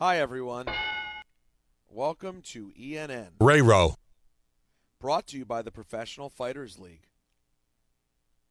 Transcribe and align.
Hi, 0.00 0.20
everyone. 0.20 0.66
Welcome 1.88 2.40
to 2.52 2.70
ENN, 2.80 3.30
Ray 3.40 3.60
Rowe. 3.60 3.96
brought 5.00 5.26
to 5.26 5.36
you 5.36 5.44
by 5.44 5.60
the 5.60 5.72
Professional 5.72 6.30
Fighters 6.30 6.78
League. 6.78 7.08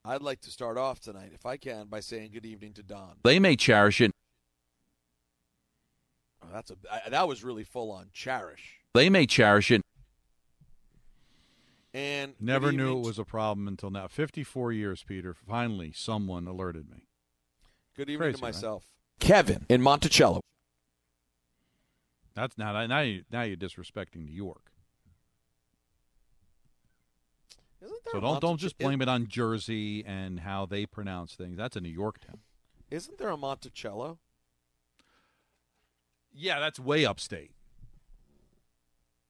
I'd 0.04 0.22
like 0.22 0.42
to 0.42 0.52
start 0.52 0.78
off 0.78 1.00
tonight, 1.00 1.32
if 1.34 1.46
I 1.46 1.56
can, 1.56 1.86
by 1.88 2.02
saying 2.02 2.32
good 2.34 2.46
evening 2.46 2.74
to 2.74 2.84
Don. 2.84 3.20
They 3.24 3.40
may 3.40 3.56
cherish 3.56 4.02
it. 4.02 4.12
Oh, 6.44 6.48
that's 6.52 6.70
a 6.70 6.76
I, 6.92 7.10
that 7.12 7.30
was 7.30 7.46
really 7.46 7.64
full 7.64 7.92
on 7.92 8.10
cherish. 8.12 8.80
They 8.94 9.10
may 9.10 9.26
cherish 9.26 9.72
it. 9.72 9.82
And 11.94 12.34
Never 12.42 12.74
knew 12.74 12.98
it 12.98 13.06
was 13.06 13.20
a 13.20 13.24
problem 13.24 13.70
until 13.70 13.90
now. 13.90 14.10
54 14.10 14.74
years, 14.74 15.02
Peter. 15.08 15.34
Finally, 15.34 15.94
someone 15.96 16.46
alerted 16.46 16.92
me. 16.92 17.08
Good 17.96 18.10
evening 18.10 18.18
Crazy, 18.18 18.38
to 18.40 18.44
right? 18.44 18.54
myself, 18.54 18.84
Kevin 19.22 19.66
in 19.70 19.82
Monticello. 19.82 20.42
That's 22.38 22.56
now 22.56 22.86
now 22.86 23.00
you 23.00 23.24
now 23.32 23.42
you're 23.42 23.58
disrespecting 23.58 24.24
New 24.24 24.32
York. 24.32 24.72
Isn't 27.82 28.06
there 28.06 28.12
So 28.12 28.20
don't 28.20 28.40
don't 28.40 28.60
just 28.60 28.78
blame 28.78 29.02
it 29.02 29.10
on 29.10 29.26
Jersey 29.28 30.06
and 30.06 30.42
how 30.42 30.68
they 30.68 30.86
pronounce 30.86 31.34
things. 31.34 31.58
That's 31.58 31.76
a 31.76 31.82
New 31.82 31.90
York 31.90 32.20
town. 32.20 32.38
Isn't 32.92 33.18
there 33.18 33.30
a 33.30 33.38
Monticello? 33.38 34.20
Yeah, 36.32 36.60
that's 36.60 36.80
way 36.80 37.06
upstate. 37.06 37.54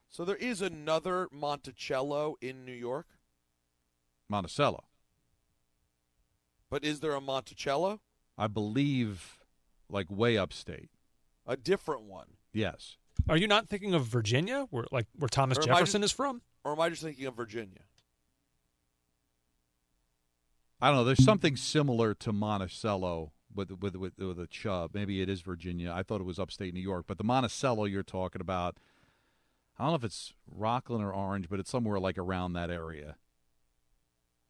So 0.10 0.26
there 0.26 0.36
is 0.36 0.62
another 0.62 1.30
Monticello 1.32 2.36
in 2.42 2.66
New 2.66 2.74
York, 2.74 3.08
Monticello. 4.28 4.84
but 6.70 6.84
is 6.84 7.00
there 7.00 7.14
a 7.14 7.22
Monticello? 7.22 8.02
I 8.38 8.48
believe 8.48 9.38
like 9.90 10.08
way 10.12 10.38
upstate. 10.38 10.90
A 11.46 11.56
different 11.56 12.02
one. 12.04 12.37
Yes. 12.58 12.98
Are 13.30 13.38
you 13.38 13.48
not 13.48 13.68
thinking 13.68 13.94
of 13.94 14.06
Virginia, 14.06 14.68
where 14.72 14.86
like 14.92 15.06
where 15.18 15.30
Thomas 15.30 15.58
Or 15.58 15.62
am 15.64 15.70
I 15.70 15.74
Jefferson 15.76 16.02
just- 16.02 16.14
is 16.14 16.16
from? 16.16 16.42
Or 16.64 16.72
am 16.74 16.80
I 16.80 16.90
just 16.90 17.02
thinking 17.04 17.26
of 17.26 17.36
Virginia? 17.36 17.82
I 20.82 20.88
don't 20.88 20.98
know. 20.98 21.04
There's 21.04 21.24
something 21.24 21.56
similar 21.56 22.14
to 22.16 22.32
Monticello 22.34 23.32
with 23.54 23.72
with 23.82 23.96
with, 23.96 24.18
with 24.18 24.40
a 24.40 24.48
chub. 24.48 24.92
Maybe 24.94 25.22
it 25.22 25.30
is 25.30 25.42
Virginia. 25.42 25.92
I 25.94 26.04
thought 26.04 26.22
it 26.22 26.26
was 26.26 26.40
upstate 26.40 26.74
New 26.74 26.80
York, 26.82 27.06
but 27.08 27.18
the 27.18 27.24
Monticello 27.24 27.86
you're 27.86 28.04
talking 28.04 28.42
about, 28.42 28.78
I 29.80 29.84
don't 29.84 29.92
know 29.92 29.96
if 29.96 30.04
it's 30.04 30.34
Rockland 30.50 31.04
or 31.04 31.14
Orange, 31.14 31.50
but 31.50 31.60
it's 31.60 31.70
somewhere 31.72 32.00
like 32.00 32.18
around 32.18 32.54
that 32.54 32.70
area. 32.70 33.16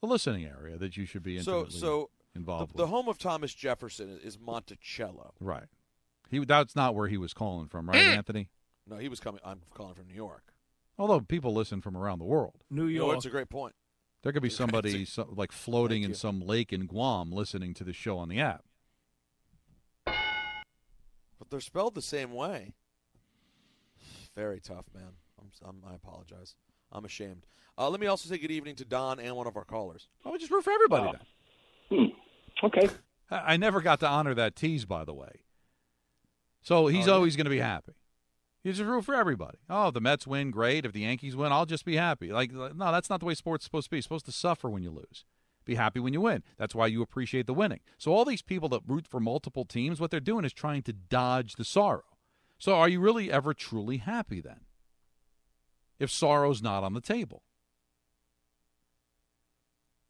The 0.02 0.08
listening 0.08 0.46
area 0.46 0.78
that 0.78 0.96
you 0.98 1.06
should 1.06 1.24
be 1.24 1.40
So 1.40 1.60
intimately 1.62 1.80
so 1.80 2.10
the, 2.34 2.40
involved 2.40 2.78
the 2.78 2.84
with. 2.84 2.90
home 2.92 3.08
of 3.08 3.18
Thomas 3.18 3.54
Jefferson 3.54 4.10
is- 4.10 4.36
is 4.36 4.40
Monticello. 4.40 5.34
right. 5.40 5.66
He 6.30 6.40
that's 6.40 6.76
not 6.76 6.96
where 6.96 7.08
he 7.08 7.18
was 7.18 7.34
calling 7.34 7.68
from, 7.68 7.90
right, 7.90 7.98
mm. 7.98 8.18
Anthony? 8.18 8.50
No, 8.88 8.98
he 8.98 9.10
was 9.10 9.20
coming. 9.20 9.42
I'm 9.44 9.62
calling 9.74 9.96
from 9.96 10.08
New 10.08 10.14
York. 10.16 10.54
Although 10.98 11.22
people 11.22 11.54
listen 11.54 11.82
from 11.82 11.96
around 11.96 12.20
the 12.20 12.26
world. 12.26 12.64
New 12.70 12.88
York. 12.88 13.18
it's 13.18 13.26
a 13.26 13.30
great 13.30 13.50
point. 13.50 13.76
There 14.24 14.32
could 14.32 14.42
be 14.42 14.50
somebody 14.62 15.06
so, 15.06 15.28
like 15.30 15.52
floating 15.52 16.04
in 16.04 16.14
some 16.14 16.42
lake 16.42 16.74
in 16.74 16.86
Guam 16.88 17.32
listening 17.32 17.74
to 17.76 17.84
the 17.84 17.94
show 17.94 18.18
on 18.18 18.30
the 18.30 18.40
app. 18.40 18.64
But 20.06 21.50
they're 21.50 21.60
spelled 21.60 21.96
the 21.96 22.02
same 22.02 22.34
way. 22.34 22.74
Very 24.36 24.60
tough, 24.60 24.86
man. 24.94 25.14
I'm, 25.40 25.52
I'm, 25.68 25.84
I 25.92 25.96
apologize. 25.96 26.56
I'm 26.92 27.06
ashamed. 27.06 27.46
Uh, 27.78 27.90
let 27.90 28.00
me 28.00 28.08
also 28.08 28.28
say 28.28 28.38
good 28.38 28.52
evening 28.52 28.76
to 28.76 28.86
Don 28.86 29.20
and 29.20 29.36
one 29.36 29.46
of 29.46 29.56
our 29.56 29.66
callers. 29.66 30.08
I 30.26 30.30
would 30.30 30.40
just 30.40 30.52
root 30.52 30.64
for 30.64 30.72
everybody 30.72 31.10
Oh. 31.10 31.12
then. 31.12 32.00
Hmm. 32.00 32.66
Okay. 32.66 32.90
I 33.30 33.54
I 33.54 33.58
never 33.58 33.82
got 33.82 34.00
to 34.00 34.08
honor 34.08 34.34
that 34.34 34.56
tease, 34.56 34.86
by 34.86 35.06
the 35.06 35.14
way. 35.14 35.42
So 36.62 36.86
oh, 36.86 36.88
he's 36.88 37.08
Oh, 37.08 37.12
yeah? 37.12 37.16
always 37.16 37.36
going 37.36 37.46
to 37.46 37.52
be 37.52 37.60
happy. 37.60 37.94
He's 38.64 38.80
a 38.80 38.86
root 38.86 39.06
for 39.06 39.16
everybody. 39.16 39.60
Oh, 39.70 39.88
if 39.88 39.94
the 39.94 40.02
Mets 40.02 40.28
win, 40.28 40.52
great. 40.52 40.86
If 40.86 40.92
the 40.92 41.02
Yankees 41.02 41.36
win, 41.36 41.52
I'll 41.54 41.66
just 41.66 41.86
be 41.86 41.96
happy. 41.96 42.34
Like, 42.34 42.52
no, 42.52 42.70
that's 42.92 43.10
not 43.10 43.22
the 43.22 43.26
way 43.26 43.34
sports 43.34 43.64
is 43.64 43.66
supposed 43.66 43.86
to 43.86 43.90
be. 43.92 43.98
You're 43.98 44.02
supposed 44.04 44.26
to 44.26 44.32
suffer 44.34 44.70
when 44.70 44.84
you 44.84 44.90
lose. 44.92 45.24
Be 45.64 45.76
happy 45.76 46.00
when 46.00 46.12
you 46.14 46.22
win. 46.22 46.44
That's 46.58 46.76
why 46.76 46.88
you 46.88 47.02
appreciate 47.02 47.46
the 47.48 47.54
winning. 47.54 47.80
So 47.98 48.12
all 48.14 48.26
these 48.26 48.42
people 48.42 48.68
that 48.70 48.82
root 48.86 49.08
for 49.08 49.20
multiple 49.20 49.64
teams, 49.64 50.00
what 50.02 50.12
they're 50.12 50.20
doing 50.20 50.44
is 50.44 50.54
trying 50.54 50.82
to 50.84 50.94
dodge 50.94 51.56
the 51.56 51.64
sorrow. 51.66 52.04
So 52.58 52.76
are 52.76 52.90
you 52.90 53.00
really 53.00 53.32
ever 53.32 53.54
truly 53.54 53.98
happy 53.98 54.42
then? 54.42 54.62
If 56.00 56.12
sorrow's 56.12 56.62
not 56.62 56.84
on 56.84 56.94
the 56.94 57.02
table. 57.02 57.44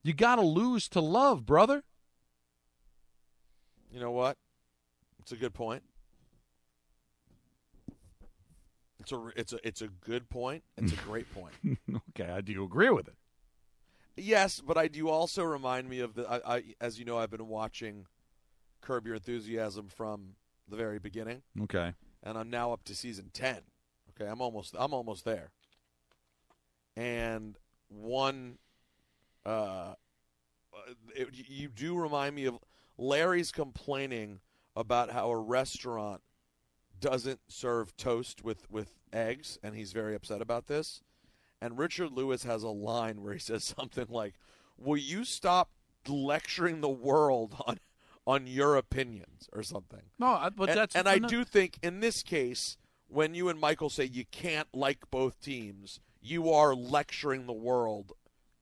You 0.04 0.14
got 0.14 0.36
to 0.38 0.42
lose 0.42 0.88
to 0.90 1.02
love, 1.02 1.46
brother. 1.46 1.84
You 3.92 4.00
know 4.00 4.12
what? 4.12 4.38
It's 5.20 5.32
a 5.32 5.36
good 5.36 5.54
point. 5.54 5.84
It's 9.08 9.14
a 9.14 9.30
it's 9.40 9.54
a 9.54 9.68
it's 9.68 9.82
a 9.82 9.88
good 9.88 10.30
point. 10.30 10.64
It's 10.78 10.92
a 10.94 10.96
great 11.06 11.28
point. 11.34 11.54
okay, 12.10 12.30
I 12.32 12.42
do 12.42 12.64
agree 12.64 12.90
with 12.90 13.08
it. 13.08 13.16
Yes, 14.18 14.60
but 14.60 14.78
I 14.78 14.88
do 14.88 15.10
also 15.10 15.44
remind 15.44 15.90
me 15.90 16.00
of 16.00 16.16
the. 16.16 16.30
I, 16.30 16.58
I 16.58 16.64
as 16.82 17.00
you 17.00 17.06
know, 17.06 17.18
I've 17.18 17.30
been 17.30 17.48
watching 17.48 18.06
Curb 18.82 19.06
Your 19.06 19.16
Enthusiasm 19.16 19.88
from 19.90 20.36
the 20.68 20.76
very 20.76 21.00
beginning, 21.00 21.44
Okay. 21.64 21.94
and 22.24 22.38
I'm 22.38 22.50
now 22.50 22.74
up 22.74 22.84
to 22.86 22.96
season 22.96 23.30
ten. 23.32 23.60
Okay, 24.10 24.30
I'm 24.30 24.42
almost 24.42 24.76
I'm 24.78 24.94
almost 24.94 25.24
there. 25.24 25.52
And 26.96 27.58
one, 27.90 28.58
uh, 29.46 29.94
it, 31.16 31.30
you 31.32 31.70
do 31.70 31.96
remind 31.96 32.36
me 32.36 32.46
of 32.46 32.58
Larry's 32.98 33.52
complaining 33.52 34.40
about 34.76 35.12
how 35.12 35.30
a 35.30 35.38
restaurant 35.38 36.22
doesn't 37.00 37.40
serve 37.48 37.96
toast 37.98 38.44
with 38.44 38.70
with 38.70 39.00
eggs, 39.14 39.58
and 39.64 39.76
he's 39.76 39.94
very 39.94 40.16
upset 40.16 40.42
about 40.42 40.68
this. 40.68 41.02
And 41.62 41.78
Richard 41.78 42.12
Lewis 42.12 42.44
has 42.44 42.64
a 42.64 42.70
line 42.70 43.22
where 43.22 43.34
he 43.34 43.40
says 43.40 43.64
something 43.78 44.08
like, 44.10 44.36
"Will 44.78 44.98
you 44.98 45.26
stop 45.26 45.72
lecturing 46.08 46.82
the 46.82 46.90
world 46.90 47.56
on 47.68 47.80
on 48.26 48.48
your 48.48 48.76
opinions 48.76 49.50
or 49.54 49.64
something?" 49.64 50.04
No, 50.20 50.50
but 50.56 50.70
and, 50.70 50.78
that's 50.78 50.96
and 50.96 51.08
I 51.08 51.20
do 51.20 51.44
think 51.44 51.78
in 51.82 52.00
this 52.00 52.24
case, 52.24 52.78
when 53.08 53.34
you 53.34 53.50
and 53.50 53.60
Michael 53.60 53.90
say 53.90 54.06
you 54.06 54.26
can't 54.26 54.68
like 54.74 55.10
both 55.10 55.40
teams, 55.40 56.00
you 56.22 56.52
are 56.52 56.76
lecturing 56.76 57.46
the 57.46 57.54
world 57.54 58.14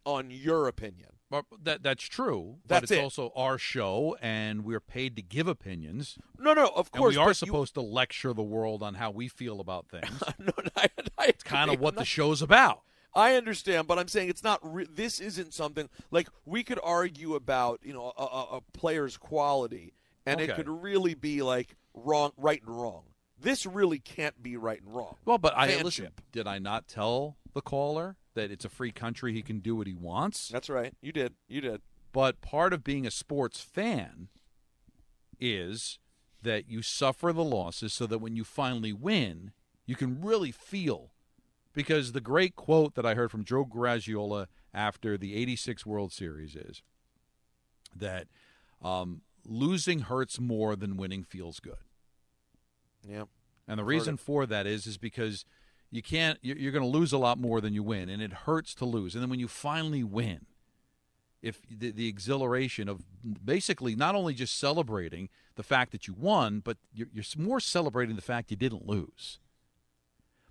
on 0.05 0.29
your 0.29 0.67
opinion. 0.67 1.14
That 1.63 1.83
that's 1.83 2.03
true. 2.03 2.57
That's 2.65 2.81
but 2.81 2.83
it's 2.83 2.91
it. 2.91 3.03
also 3.03 3.31
our 3.35 3.57
show, 3.57 4.15
and 4.21 4.63
we're 4.63 4.79
paid 4.79 5.15
to 5.17 5.21
give 5.21 5.47
opinions. 5.47 6.17
No, 6.39 6.53
no, 6.53 6.67
of 6.67 6.91
course. 6.91 7.15
we 7.15 7.17
are 7.21 7.25
but 7.27 7.41
you- 7.41 7.47
supposed 7.47 7.73
to 7.73 7.81
lecture 7.81 8.33
the 8.33 8.43
world 8.43 8.81
on 8.83 8.93
how 8.95 9.11
we 9.11 9.27
feel 9.27 9.59
about 9.59 9.87
things. 9.87 10.21
no, 10.39 10.51
I, 10.75 10.89
I 11.17 11.25
it's 11.27 11.43
kind 11.43 11.71
of 11.71 11.79
what 11.79 11.89
I'm 11.93 11.95
the 11.95 12.01
not- 12.01 12.07
show's 12.07 12.41
about. 12.41 12.81
I 13.17 13.35
understand, 13.35 13.87
but 13.87 13.97
I'm 13.97 14.09
saying 14.09 14.29
it's 14.29 14.43
not. 14.43 14.59
Re- 14.61 14.87
this 14.93 15.19
isn't 15.21 15.53
something 15.53 15.89
like 16.11 16.27
we 16.45 16.63
could 16.63 16.79
argue 16.83 17.33
about, 17.35 17.79
you 17.83 17.93
know, 17.93 18.11
a, 18.17 18.23
a, 18.23 18.57
a 18.57 18.61
player's 18.73 19.15
quality, 19.17 19.93
and 20.25 20.41
it 20.41 20.53
could 20.55 20.67
really 20.69 21.13
be 21.13 21.41
like 21.41 21.75
wrong, 21.93 22.31
right 22.37 22.61
and 22.65 22.75
wrong. 22.77 23.03
This 23.39 23.65
really 23.65 23.99
can't 23.99 24.41
be 24.43 24.57
right 24.57 24.81
and 24.81 24.93
wrong. 24.93 25.15
Well, 25.25 25.37
but 25.37 25.53
I 25.57 25.81
listen. 25.81 26.09
Did 26.31 26.45
I 26.47 26.59
not 26.59 26.87
tell 26.87 27.37
the 27.53 27.61
caller 27.61 28.17
that 28.35 28.51
it's 28.51 28.65
a 28.65 28.69
free 28.69 28.91
country? 28.91 29.33
He 29.33 29.41
can 29.41 29.59
do 29.59 29.75
what 29.75 29.87
he 29.87 29.95
wants. 29.95 30.49
That's 30.49 30.69
right. 30.69 30.93
You 31.01 31.11
did. 31.11 31.33
You 31.47 31.61
did. 31.61 31.81
But 32.11 32.41
part 32.41 32.71
of 32.71 32.83
being 32.83 33.05
a 33.05 33.11
sports 33.11 33.59
fan 33.61 34.29
is 35.39 35.99
that 36.41 36.69
you 36.69 36.81
suffer 36.81 37.33
the 37.33 37.43
losses 37.43 37.93
so 37.93 38.07
that 38.07 38.19
when 38.19 38.35
you 38.35 38.43
finally 38.43 38.93
win, 38.93 39.51
you 39.85 39.95
can 39.95 40.21
really 40.21 40.51
feel. 40.51 41.11
Because 41.73 42.13
the 42.13 42.21
great 42.21 42.55
quote 42.55 42.95
that 42.95 43.05
I 43.05 43.15
heard 43.15 43.31
from 43.31 43.43
Joe 43.43 43.65
Garagiola 43.65 44.47
after 44.73 45.17
the 45.17 45.35
86 45.35 45.85
World 45.85 46.13
Series 46.13 46.55
is 46.55 46.81
that 47.93 48.27
um, 48.81 49.21
losing 49.45 50.01
hurts 50.01 50.39
more 50.39 50.75
than 50.75 50.95
winning 50.95 51.23
feels 51.23 51.59
good. 51.59 51.83
Yeah. 53.05 53.23
And 53.67 53.79
the 53.79 53.83
I've 53.83 53.87
reason 53.87 54.17
for 54.17 54.45
that 54.45 54.65
is 54.65 54.87
is 54.87 54.97
because 54.97 55.43
you 55.95 56.03
can't 56.03 56.37
you're, 56.41 56.71
going 56.71 56.83
to 56.83 56.89
lose 56.89 57.13
a 57.13 57.17
lot 57.17 57.39
more 57.39 57.61
than 57.61 57.73
you 57.73 57.81
win 57.81 58.09
and 58.09 58.21
it 58.21 58.33
hurts 58.33 58.75
to 58.75 58.85
lose. 58.85 59.15
And 59.15 59.23
then 59.23 59.29
when 59.29 59.39
you 59.39 59.47
finally 59.47 60.03
win, 60.03 60.45
if 61.41 61.61
the, 61.69 61.91
the 61.91 62.07
exhilaration 62.07 62.89
of 62.89 63.03
basically 63.43 63.95
not 63.95 64.13
only 64.13 64.33
just 64.33 64.59
celebrating 64.59 65.29
the 65.55 65.63
fact 65.63 65.91
that 65.93 66.07
you 66.07 66.13
won, 66.13 66.59
but 66.59 66.77
you're, 66.93 67.07
you're 67.13 67.23
more 67.37 67.59
celebrating 67.59 68.15
the 68.15 68.21
fact 68.21 68.51
you 68.51 68.57
didn't 68.57 68.85
lose. 68.85 69.39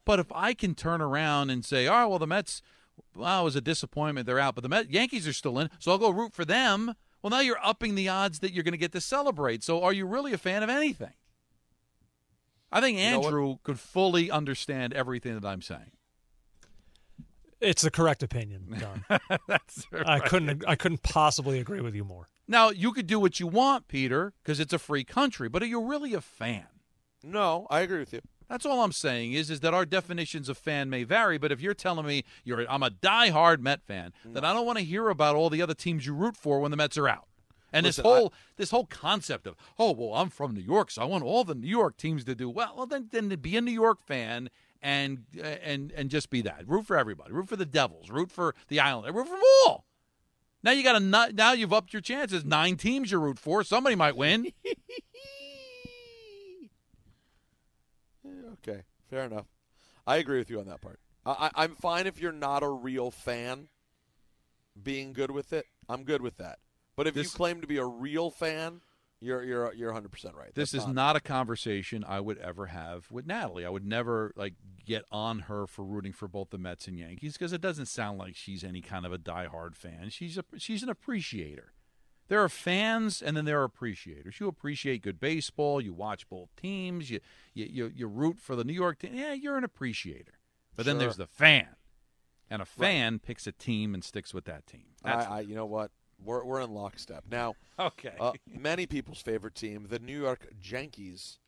But 0.04 0.18
if 0.18 0.32
I 0.32 0.54
can 0.54 0.74
turn 0.74 1.00
around 1.00 1.50
and 1.50 1.64
say, 1.64 1.88
"Oh, 1.88 2.08
well, 2.08 2.18
the 2.18 2.26
Mets, 2.26 2.62
well, 3.14 3.42
it 3.42 3.44
was 3.44 3.56
a 3.56 3.60
disappointment; 3.60 4.26
they're 4.26 4.38
out, 4.38 4.54
but 4.54 4.62
the 4.62 4.68
Met, 4.68 4.90
Yankees 4.90 5.26
are 5.26 5.32
still 5.32 5.58
in, 5.58 5.70
so 5.78 5.92
I'll 5.92 5.98
go 5.98 6.10
root 6.10 6.34
for 6.34 6.44
them." 6.44 6.94
Well, 7.22 7.30
now 7.30 7.40
you're 7.40 7.64
upping 7.64 7.94
the 7.94 8.08
odds 8.10 8.40
that 8.40 8.52
you're 8.52 8.64
going 8.64 8.72
to 8.72 8.78
get 8.78 8.92
to 8.92 9.00
celebrate. 9.00 9.62
So, 9.62 9.82
are 9.82 9.94
you 9.94 10.04
really 10.04 10.34
a 10.34 10.38
fan 10.38 10.62
of 10.62 10.68
anything? 10.68 11.14
I 12.74 12.80
think 12.80 12.98
You 12.98 13.10
know? 13.12 13.22
Andrew 13.24 13.56
could 13.62 13.78
fully 13.80 14.30
understand 14.30 14.92
everything 14.92 15.38
that 15.38 15.46
I'm 15.46 15.62
saying. 15.62 15.92
It's 17.60 17.82
the 17.82 17.90
correct 17.90 18.22
opinion, 18.22 18.76
Don. 18.78 19.04
That's 19.48 19.86
I 19.92 20.18
right. 20.18 20.24
couldn't. 20.24 20.64
I 20.68 20.74
couldn't 20.74 21.02
possibly 21.02 21.58
agree 21.58 21.80
with 21.80 21.94
you 21.94 22.04
more. 22.04 22.28
Now, 22.46 22.68
you 22.70 22.92
could 22.92 23.06
do 23.06 23.18
what 23.18 23.40
you 23.40 23.46
want, 23.46 23.88
Peter, 23.88 24.34
because 24.42 24.60
it's 24.60 24.74
a 24.74 24.78
free 24.78 25.04
country, 25.04 25.48
but 25.48 25.62
are 25.62 25.66
you 25.66 25.82
really 25.82 26.12
a 26.12 26.20
fan? 26.20 26.66
No, 27.22 27.66
I 27.70 27.80
agree 27.80 28.00
with 28.00 28.12
you. 28.12 28.20
That's 28.50 28.66
all 28.66 28.82
I'm 28.82 28.92
saying 28.92 29.32
is 29.32 29.48
is 29.50 29.60
that 29.60 29.72
our 29.72 29.86
definitions 29.86 30.50
of 30.50 30.58
fan 30.58 30.90
may 30.90 31.04
vary, 31.04 31.38
but 31.38 31.50
if 31.50 31.62
you're 31.62 31.72
telling 31.72 32.04
me 32.04 32.24
you're 32.44 32.70
I'm 32.70 32.82
a 32.82 32.90
diehard 32.90 33.60
Met 33.60 33.82
fan, 33.86 34.12
then 34.26 34.44
I 34.44 34.52
don't 34.52 34.66
want 34.66 34.78
to 34.78 34.84
hear 34.84 35.08
about 35.08 35.34
all 35.34 35.48
the 35.48 35.62
other 35.62 35.72
teams 35.72 36.04
you 36.04 36.12
root 36.12 36.36
for 36.36 36.60
when 36.60 36.70
the 36.70 36.76
Mets 36.76 36.98
are 36.98 37.08
out. 37.08 37.26
And 37.74 37.84
Listen, 37.84 38.04
this 38.04 38.12
whole 38.12 38.32
this 38.56 38.70
whole 38.70 38.86
concept 38.86 39.48
of 39.48 39.56
oh 39.78 39.90
well 39.92 40.14
I'm 40.14 40.30
from 40.30 40.54
New 40.54 40.60
York 40.60 40.92
so 40.92 41.02
I 41.02 41.06
want 41.06 41.24
all 41.24 41.42
the 41.42 41.56
New 41.56 41.68
York 41.68 41.96
teams 41.96 42.24
to 42.24 42.34
do 42.34 42.48
well. 42.48 42.72
Well 42.76 42.86
then 42.86 43.08
then 43.10 43.28
be 43.28 43.56
a 43.56 43.60
New 43.60 43.72
York 43.72 44.00
fan 44.06 44.48
and 44.80 45.24
uh, 45.36 45.42
and 45.42 45.90
and 45.92 46.08
just 46.08 46.30
be 46.30 46.40
that. 46.42 46.62
Root 46.68 46.86
for 46.86 46.96
everybody. 46.96 47.32
Root 47.32 47.48
for 47.48 47.56
the 47.56 47.66
Devils. 47.66 48.10
Root 48.10 48.30
for 48.30 48.54
the 48.68 48.78
Islanders. 48.78 49.12
Root 49.12 49.26
for 49.26 49.34
them 49.34 49.42
all. 49.66 49.86
Now 50.62 50.70
you 50.70 50.84
got 50.84 50.96
a 50.96 51.32
now 51.32 51.52
you've 51.52 51.72
upped 51.72 51.92
your 51.92 52.00
chances. 52.00 52.44
Nine 52.44 52.76
teams 52.76 53.10
you 53.10 53.18
root 53.18 53.38
for. 53.40 53.64
Somebody 53.64 53.96
might 53.96 54.16
win. 54.16 54.52
Okay, 58.66 58.82
fair 59.10 59.24
enough. 59.24 59.46
I 60.06 60.16
agree 60.16 60.38
with 60.38 60.48
you 60.48 60.58
on 60.58 60.66
that 60.66 60.80
part. 60.80 60.98
I, 61.26 61.50
I, 61.54 61.64
I'm 61.64 61.74
fine 61.74 62.06
if 62.06 62.18
you're 62.20 62.32
not 62.32 62.62
a 62.62 62.68
real 62.68 63.10
fan 63.10 63.68
being 64.80 65.12
good 65.12 65.30
with 65.30 65.52
it. 65.52 65.66
I'm 65.88 66.04
good 66.04 66.22
with 66.22 66.38
that. 66.38 66.58
But 66.96 67.06
if 67.06 67.14
This- 67.14 67.32
you 67.32 67.36
claim 67.36 67.60
to 67.60 67.66
be 67.66 67.78
a 67.78 67.86
real 67.86 68.30
fan, 68.30 68.80
you're 69.20 69.42
you're 69.42 69.72
you're 69.74 69.88
100 69.88 70.10
percent 70.10 70.34
right. 70.34 70.54
This 70.54 70.72
That's 70.72 70.84
is 70.84 70.92
not 70.92 71.16
a 71.16 71.20
conversation 71.20 72.04
I 72.06 72.20
would 72.20 72.38
ever 72.38 72.66
have 72.66 73.10
with 73.10 73.26
Natalie. 73.26 73.64
I 73.64 73.70
would 73.70 73.86
never 73.86 74.32
like 74.36 74.54
get 74.84 75.04
on 75.10 75.40
her 75.40 75.66
for 75.66 75.84
rooting 75.84 76.12
for 76.12 76.28
both 76.28 76.50
the 76.50 76.58
Mets 76.58 76.86
and 76.86 76.98
Yankees 76.98 77.34
because 77.34 77.52
it 77.52 77.60
doesn't 77.60 77.86
sound 77.86 78.18
like 78.18 78.36
she's 78.36 78.62
any 78.62 78.80
kind 78.82 79.06
of 79.06 79.12
a 79.12 79.18
diehard 79.18 79.76
fan. 79.76 80.10
She's 80.10 80.36
a 80.36 80.44
she's 80.58 80.82
an 80.82 80.88
appreciator. 80.88 81.72
There 82.28 82.42
are 82.42 82.48
fans 82.48 83.20
and 83.20 83.36
then 83.36 83.44
there 83.44 83.60
are 83.60 83.64
appreciators. 83.64 84.40
You 84.40 84.48
appreciate 84.48 85.02
good 85.02 85.20
baseball. 85.20 85.80
You 85.80 85.92
watch 85.92 86.28
both 86.28 86.54
teams. 86.56 87.10
You 87.10 87.20
you 87.54 87.66
you, 87.66 87.92
you 87.94 88.06
root 88.06 88.38
for 88.38 88.56
the 88.56 88.64
New 88.64 88.72
York 88.74 88.98
team. 88.98 89.14
Yeah, 89.14 89.32
you're 89.32 89.56
an 89.56 89.64
appreciator. 89.64 90.34
But 90.76 90.86
then 90.86 90.98
there's 90.98 91.16
the 91.16 91.26
fan, 91.26 91.68
and 92.50 92.60
a 92.60 92.64
fan 92.64 93.20
picks 93.20 93.46
a 93.46 93.52
team 93.52 93.94
and 93.94 94.02
sticks 94.02 94.34
with 94.34 94.44
that 94.46 94.66
team. 94.66 94.86
I, 95.04 95.12
I, 95.12 95.40
you 95.40 95.54
know 95.54 95.66
what? 95.66 95.92
We're 96.24 96.44
we're 96.44 96.60
in 96.60 96.70
lockstep 96.70 97.24
now. 97.30 97.54
okay. 97.78 98.14
Uh, 98.18 98.32
many 98.46 98.86
people's 98.86 99.20
favorite 99.20 99.54
team, 99.54 99.86
the 99.88 99.98
New 99.98 100.20
York 100.20 100.48
Yankees, 100.62 101.38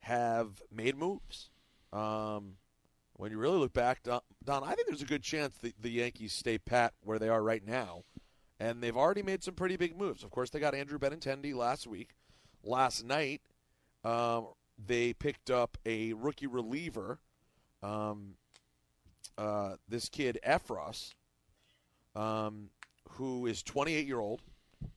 have 0.00 0.62
made 0.70 0.96
moves. 0.96 1.50
Um, 1.92 2.54
when 3.14 3.30
you 3.30 3.38
really 3.38 3.58
look 3.58 3.72
back, 3.72 4.02
Don, 4.02 4.20
Don, 4.44 4.64
I 4.64 4.74
think 4.74 4.88
there's 4.88 5.02
a 5.02 5.06
good 5.06 5.22
chance 5.22 5.56
the, 5.58 5.74
the 5.80 5.90
Yankees 5.90 6.32
stay 6.32 6.58
pat 6.58 6.94
where 7.02 7.18
they 7.18 7.28
are 7.28 7.42
right 7.42 7.64
now, 7.66 8.04
and 8.58 8.82
they've 8.82 8.96
already 8.96 9.22
made 9.22 9.42
some 9.42 9.54
pretty 9.54 9.76
big 9.76 9.96
moves. 9.96 10.24
Of 10.24 10.30
course, 10.30 10.50
they 10.50 10.60
got 10.60 10.74
Andrew 10.74 10.98
Benintendi 10.98 11.54
last 11.54 11.86
week. 11.86 12.14
Last 12.64 13.04
night, 13.04 13.42
um, 14.04 14.48
they 14.78 15.12
picked 15.12 15.50
up 15.50 15.76
a 15.84 16.12
rookie 16.14 16.46
reliever. 16.46 17.18
Um, 17.82 18.34
uh, 19.36 19.76
this 19.88 20.08
kid 20.08 20.38
Effross, 20.46 21.14
um, 22.14 22.70
who 23.16 23.46
is 23.46 23.62
28 23.62 24.06
year 24.06 24.20
old, 24.20 24.42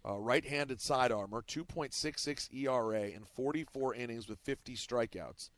uh, 0.07 0.17
right-handed 0.17 0.81
side 0.81 1.11
armor, 1.11 1.41
2.66 1.41 2.53
ERA 2.53 3.09
in 3.09 3.23
44 3.23 3.95
innings 3.95 4.27
with 4.27 4.39
50 4.39 4.75
strikeouts. 4.75 5.49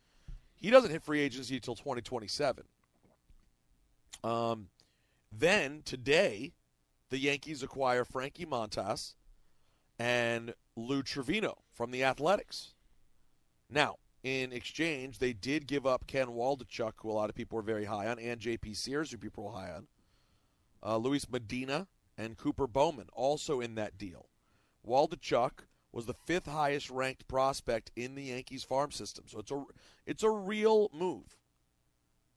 He 0.56 0.70
doesn't 0.70 0.90
hit 0.90 1.02
free 1.02 1.20
agency 1.20 1.56
until 1.56 1.76
2027. 1.76 2.64
Um, 4.24 4.68
then 5.30 5.82
today, 5.84 6.52
the 7.10 7.18
Yankees 7.18 7.62
acquire 7.62 8.04
Frankie 8.04 8.46
Montas 8.46 9.14
and 9.98 10.54
Lou 10.76 11.02
Trevino 11.02 11.58
from 11.72 11.90
the 11.90 12.04
Athletics. 12.04 12.74
Now, 13.70 13.96
in 14.24 14.52
exchange, 14.52 15.18
they 15.18 15.32
did 15.32 15.66
give 15.66 15.86
up 15.86 16.06
Ken 16.06 16.28
Waldichuk, 16.28 16.94
who 16.96 17.10
a 17.10 17.12
lot 17.12 17.30
of 17.30 17.36
people 17.36 17.56
were 17.56 17.62
very 17.62 17.84
high 17.84 18.08
on, 18.08 18.18
and 18.18 18.40
J.P. 18.40 18.74
Sears, 18.74 19.10
who 19.10 19.18
people 19.18 19.44
were 19.44 19.52
high 19.52 19.70
on. 19.70 19.86
Uh, 20.82 20.96
Luis 20.96 21.28
Medina 21.30 21.86
and 22.18 22.36
Cooper 22.36 22.66
Bowman 22.66 23.06
also 23.12 23.60
in 23.60 23.76
that 23.76 23.96
deal. 23.96 24.28
Waldichuk 24.86 25.64
was 25.92 26.06
the 26.06 26.14
fifth 26.14 26.46
highest 26.46 26.90
ranked 26.90 27.28
prospect 27.28 27.92
in 27.96 28.16
the 28.16 28.24
Yankees 28.24 28.64
farm 28.64 28.90
system, 28.90 29.24
so 29.28 29.38
it's 29.38 29.50
a 29.50 29.64
it's 30.04 30.22
a 30.22 30.30
real 30.30 30.90
move. 30.92 31.36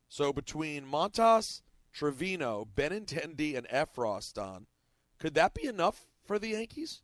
So 0.07 0.31
between 0.31 0.85
Montas, 0.85 1.61
Trevino, 1.91 2.67
Benintendi, 2.75 3.57
and 3.57 3.67
Effross, 3.67 4.33
Don, 4.33 4.67
could 5.17 5.33
that 5.33 5.53
be 5.53 5.65
enough 5.65 6.07
for 6.23 6.37
the 6.37 6.49
Yankees? 6.49 7.01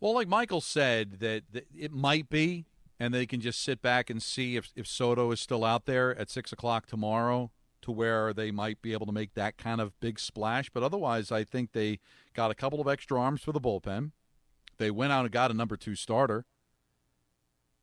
Well, 0.00 0.14
like 0.14 0.28
Michael 0.28 0.60
said, 0.60 1.20
that, 1.20 1.44
that 1.52 1.66
it 1.76 1.92
might 1.92 2.30
be, 2.30 2.66
and 2.98 3.12
they 3.12 3.26
can 3.26 3.40
just 3.40 3.62
sit 3.62 3.82
back 3.82 4.08
and 4.08 4.22
see 4.22 4.56
if, 4.56 4.70
if 4.74 4.86
Soto 4.86 5.30
is 5.30 5.40
still 5.40 5.64
out 5.64 5.84
there 5.84 6.16
at 6.18 6.30
6 6.30 6.52
o'clock 6.52 6.86
tomorrow 6.86 7.50
to 7.82 7.90
where 7.90 8.32
they 8.32 8.50
might 8.50 8.82
be 8.82 8.92
able 8.92 9.06
to 9.06 9.12
make 9.12 9.34
that 9.34 9.56
kind 9.56 9.80
of 9.80 9.98
big 10.00 10.18
splash. 10.18 10.70
But 10.70 10.82
otherwise, 10.82 11.32
I 11.32 11.44
think 11.44 11.72
they 11.72 11.98
got 12.34 12.50
a 12.50 12.54
couple 12.54 12.80
of 12.80 12.88
extra 12.88 13.20
arms 13.20 13.42
for 13.42 13.52
the 13.52 13.60
bullpen. 13.60 14.12
They 14.78 14.90
went 14.90 15.12
out 15.12 15.24
and 15.24 15.32
got 15.32 15.50
a 15.50 15.54
number 15.54 15.76
two 15.76 15.94
starter. 15.94 16.44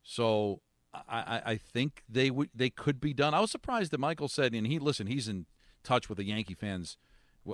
So 0.02 0.60
I, 0.94 1.42
I, 1.44 1.56
think 1.56 2.02
they 2.08 2.30
would 2.30 2.50
they 2.54 2.70
could 2.70 3.00
be 3.00 3.12
done. 3.12 3.34
I 3.34 3.40
was 3.40 3.50
surprised 3.50 3.90
that 3.92 4.00
Michael 4.00 4.28
said, 4.28 4.54
and 4.54 4.66
he 4.66 4.78
listen, 4.78 5.06
he's 5.06 5.28
in 5.28 5.46
touch 5.84 6.08
with 6.08 6.18
the 6.18 6.24
Yankee 6.24 6.54
fans 6.54 6.96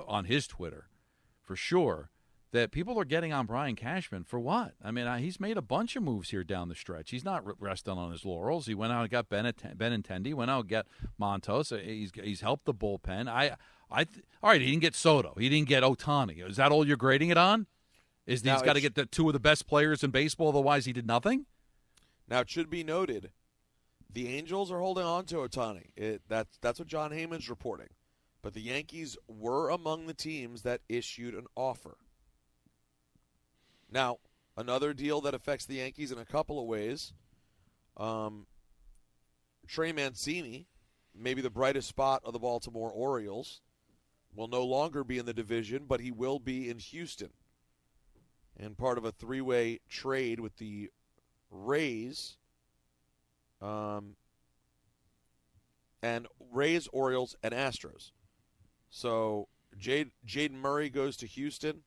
on 0.06 0.26
his 0.26 0.46
Twitter 0.46 0.88
for 1.42 1.56
sure 1.56 2.10
that 2.54 2.70
people 2.70 2.96
are 3.00 3.04
getting 3.04 3.32
on 3.32 3.46
Brian 3.46 3.74
Cashman 3.74 4.22
for 4.22 4.38
what? 4.38 4.74
I 4.80 4.92
mean, 4.92 5.12
he's 5.18 5.40
made 5.40 5.56
a 5.56 5.62
bunch 5.62 5.96
of 5.96 6.04
moves 6.04 6.30
here 6.30 6.44
down 6.44 6.68
the 6.68 6.76
stretch. 6.76 7.10
He's 7.10 7.24
not 7.24 7.42
resting 7.60 7.94
on 7.98 8.12
his 8.12 8.24
laurels. 8.24 8.66
He 8.66 8.76
went 8.76 8.92
out 8.92 9.02
and 9.02 9.10
got 9.10 9.28
Ben 9.28 9.44
Benintendi, 9.44 10.32
went 10.32 10.52
out 10.52 10.60
and 10.60 10.68
got 10.68 10.86
Montas. 11.20 11.72
Uh, 11.72 11.82
He's 11.82 12.12
he's 12.14 12.42
helped 12.42 12.64
the 12.64 12.72
bullpen. 12.72 13.28
I 13.28 13.56
I 13.90 14.04
th- 14.04 14.24
all 14.40 14.50
right. 14.50 14.60
He 14.60 14.70
didn't 14.70 14.82
get 14.82 14.94
Soto. 14.94 15.34
He 15.36 15.48
didn't 15.48 15.66
get 15.68 15.82
Ohtani. 15.82 16.48
Is 16.48 16.56
that 16.56 16.70
all 16.70 16.86
you're 16.86 16.96
grading 16.96 17.30
it 17.30 17.36
on? 17.36 17.66
Is 18.24 18.42
that 18.42 18.46
Now, 18.48 18.54
he's 18.54 18.62
got 18.62 18.74
to 18.74 18.80
get 18.80 18.94
the 18.94 19.04
two 19.04 19.26
of 19.28 19.32
the 19.32 19.40
best 19.40 19.66
players 19.66 20.04
in 20.04 20.12
baseball? 20.12 20.50
Otherwise, 20.50 20.86
he 20.86 20.92
did 20.92 21.08
nothing. 21.08 21.46
Now 22.28 22.40
it 22.40 22.50
should 22.50 22.70
be 22.70 22.84
noted, 22.84 23.32
the 24.08 24.28
Angels 24.28 24.70
are 24.70 24.78
holding 24.78 25.04
on 25.04 25.24
to 25.26 25.36
Ohtani. 25.36 25.90
It, 25.96 26.22
that's 26.28 26.56
that's 26.58 26.78
what 26.78 26.86
Jon 26.86 27.10
Heyman's 27.10 27.50
reporting. 27.50 27.88
But 28.42 28.54
the 28.54 28.60
Yankees 28.60 29.18
were 29.26 29.70
among 29.70 30.06
the 30.06 30.14
teams 30.14 30.62
that 30.62 30.82
issued 30.88 31.34
an 31.34 31.46
offer. 31.56 31.96
Now, 33.94 34.18
another 34.56 34.92
deal 34.92 35.20
that 35.20 35.34
affects 35.34 35.66
the 35.66 35.76
Yankees 35.76 36.10
in 36.10 36.18
a 36.18 36.24
couple 36.24 36.60
of 36.60 36.66
ways. 36.66 37.12
Um, 37.96 38.48
Trey 39.68 39.92
Mancini, 39.92 40.66
maybe 41.14 41.40
the 41.40 41.48
brightest 41.48 41.88
spot 41.88 42.20
of 42.24 42.32
the 42.32 42.40
Baltimore 42.40 42.90
Orioles, 42.90 43.60
will 44.34 44.48
no 44.48 44.64
longer 44.64 45.04
be 45.04 45.16
in 45.16 45.26
the 45.26 45.32
division, 45.32 45.84
but 45.86 46.00
he 46.00 46.10
will 46.10 46.40
be 46.40 46.68
in 46.68 46.80
Houston. 46.80 47.30
And 48.56 48.76
part 48.76 48.98
of 48.98 49.04
a 49.04 49.12
three 49.12 49.40
way 49.40 49.78
trade 49.88 50.40
with 50.40 50.56
the 50.56 50.90
Rays, 51.48 52.36
um, 53.62 54.16
and 56.02 56.26
Rays, 56.50 56.88
Orioles, 56.92 57.36
and 57.44 57.54
Astros. 57.54 58.10
So 58.90 59.46
Jade, 59.78 60.10
Jayden 60.26 60.54
Murray 60.54 60.90
goes 60.90 61.16
to 61.18 61.26
Houston. 61.26 61.82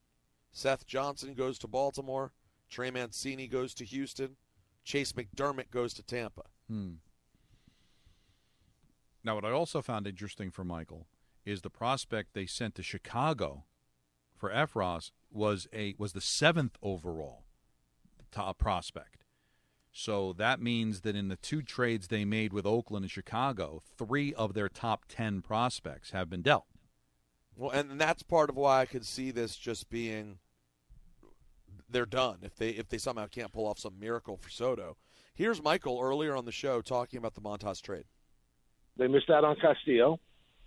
Seth 0.58 0.88
Johnson 0.88 1.36
goes 1.36 1.60
to 1.60 1.68
Baltimore. 1.68 2.34
Trey 2.68 2.90
Mancini 2.90 3.48
goes 3.48 3.76
to 3.76 3.86
Houston. 3.86 4.38
Chayce 4.84 5.14
McDermott 5.14 5.70
goes 5.70 5.94
to 5.94 6.02
Tampa. 6.02 6.46
Hmm. 6.68 6.94
Now, 9.24 9.36
what 9.36 9.46
I 9.46 9.52
also 9.52 9.84
found 9.84 10.08
interesting 10.08 10.50
for 10.50 10.64
Michael 10.64 11.06
is 11.46 11.62
the 11.62 11.70
prospect 11.70 12.34
they 12.34 12.48
sent 12.48 12.74
to 12.74 12.82
Chicago 12.82 13.66
for 14.36 14.50
Effross 14.50 15.12
was 15.32 15.68
a 15.72 15.94
was 16.00 16.14
the 16.14 16.22
seventh 16.22 16.76
overall 16.82 17.44
top 18.32 18.58
prospect. 18.58 19.26
So 19.92 20.34
that 20.34 20.60
means 20.60 21.02
that 21.02 21.16
in 21.16 21.28
the 21.28 21.36
two 21.36 21.62
trades 21.62 22.08
they 22.08 22.26
made 22.26 22.52
with 22.52 22.66
Oakland 22.66 23.04
and 23.04 23.12
Chicago, 23.12 23.84
three 23.96 24.34
of 24.34 24.56
their 24.56 24.70
top 24.70 25.06
ten 25.08 25.44
prospects 25.44 26.12
have 26.12 26.32
been 26.32 26.42
dealt. 26.42 26.66
Well, 27.56 27.70
and 27.70 28.02
that's 28.02 28.24
part 28.24 28.50
of 28.50 28.56
why 28.56 28.82
I 28.82 28.86
could 28.88 29.06
see 29.06 29.30
this 29.30 29.56
just 29.56 29.92
being 29.92 30.40
they're 31.90 32.06
done 32.06 32.38
if 32.42 32.56
they 32.56 32.70
if 32.70 32.90
they 32.90 32.98
somehow 32.98 33.28
can't 33.28 33.52
pull 33.52 33.66
off 33.66 33.80
some 33.80 34.00
miracle 34.00 34.38
for 34.38 34.50
Soto. 34.50 34.98
Here's 35.34 35.62
Michael 35.62 36.00
earlier 36.02 36.36
on 36.36 36.46
the 36.46 36.52
show 36.52 36.82
talking 36.82 37.18
about 37.18 37.36
the 37.36 37.42
Montas 37.42 37.82
trade. 37.82 38.06
They 38.98 39.08
missed 39.08 39.30
out 39.30 39.44
on 39.44 39.56
Castillo. 39.58 40.20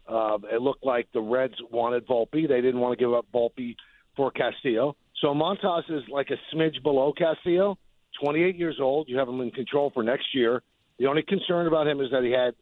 Uh, 0.08 0.38
it 0.52 0.62
looked 0.62 0.84
like 0.84 1.08
the 1.12 1.20
Reds 1.20 1.54
wanted 1.70 2.06
Volpe. 2.06 2.48
They 2.48 2.60
didn't 2.60 2.80
want 2.80 2.98
to 2.98 3.04
give 3.04 3.12
up 3.12 3.26
Volpe 3.34 3.74
for 4.16 4.30
Castillo. 4.30 4.96
So 5.20 5.28
Montas 5.34 5.90
is 5.90 6.02
like 6.08 6.28
a 6.30 6.54
smidge 6.54 6.82
below 6.82 7.12
Castillo. 7.12 7.78
28 8.22 8.56
years 8.56 8.78
old. 8.80 9.08
You 9.08 9.18
have 9.18 9.28
him 9.28 9.40
in 9.40 9.50
control 9.50 9.90
for 9.92 10.02
next 10.02 10.34
year. 10.34 10.62
The 10.98 11.06
only 11.06 11.22
concern 11.22 11.66
about 11.66 11.86
him 11.86 12.00
is 12.00 12.10
that 12.10 12.22
he 12.22 12.30
had 12.30 12.54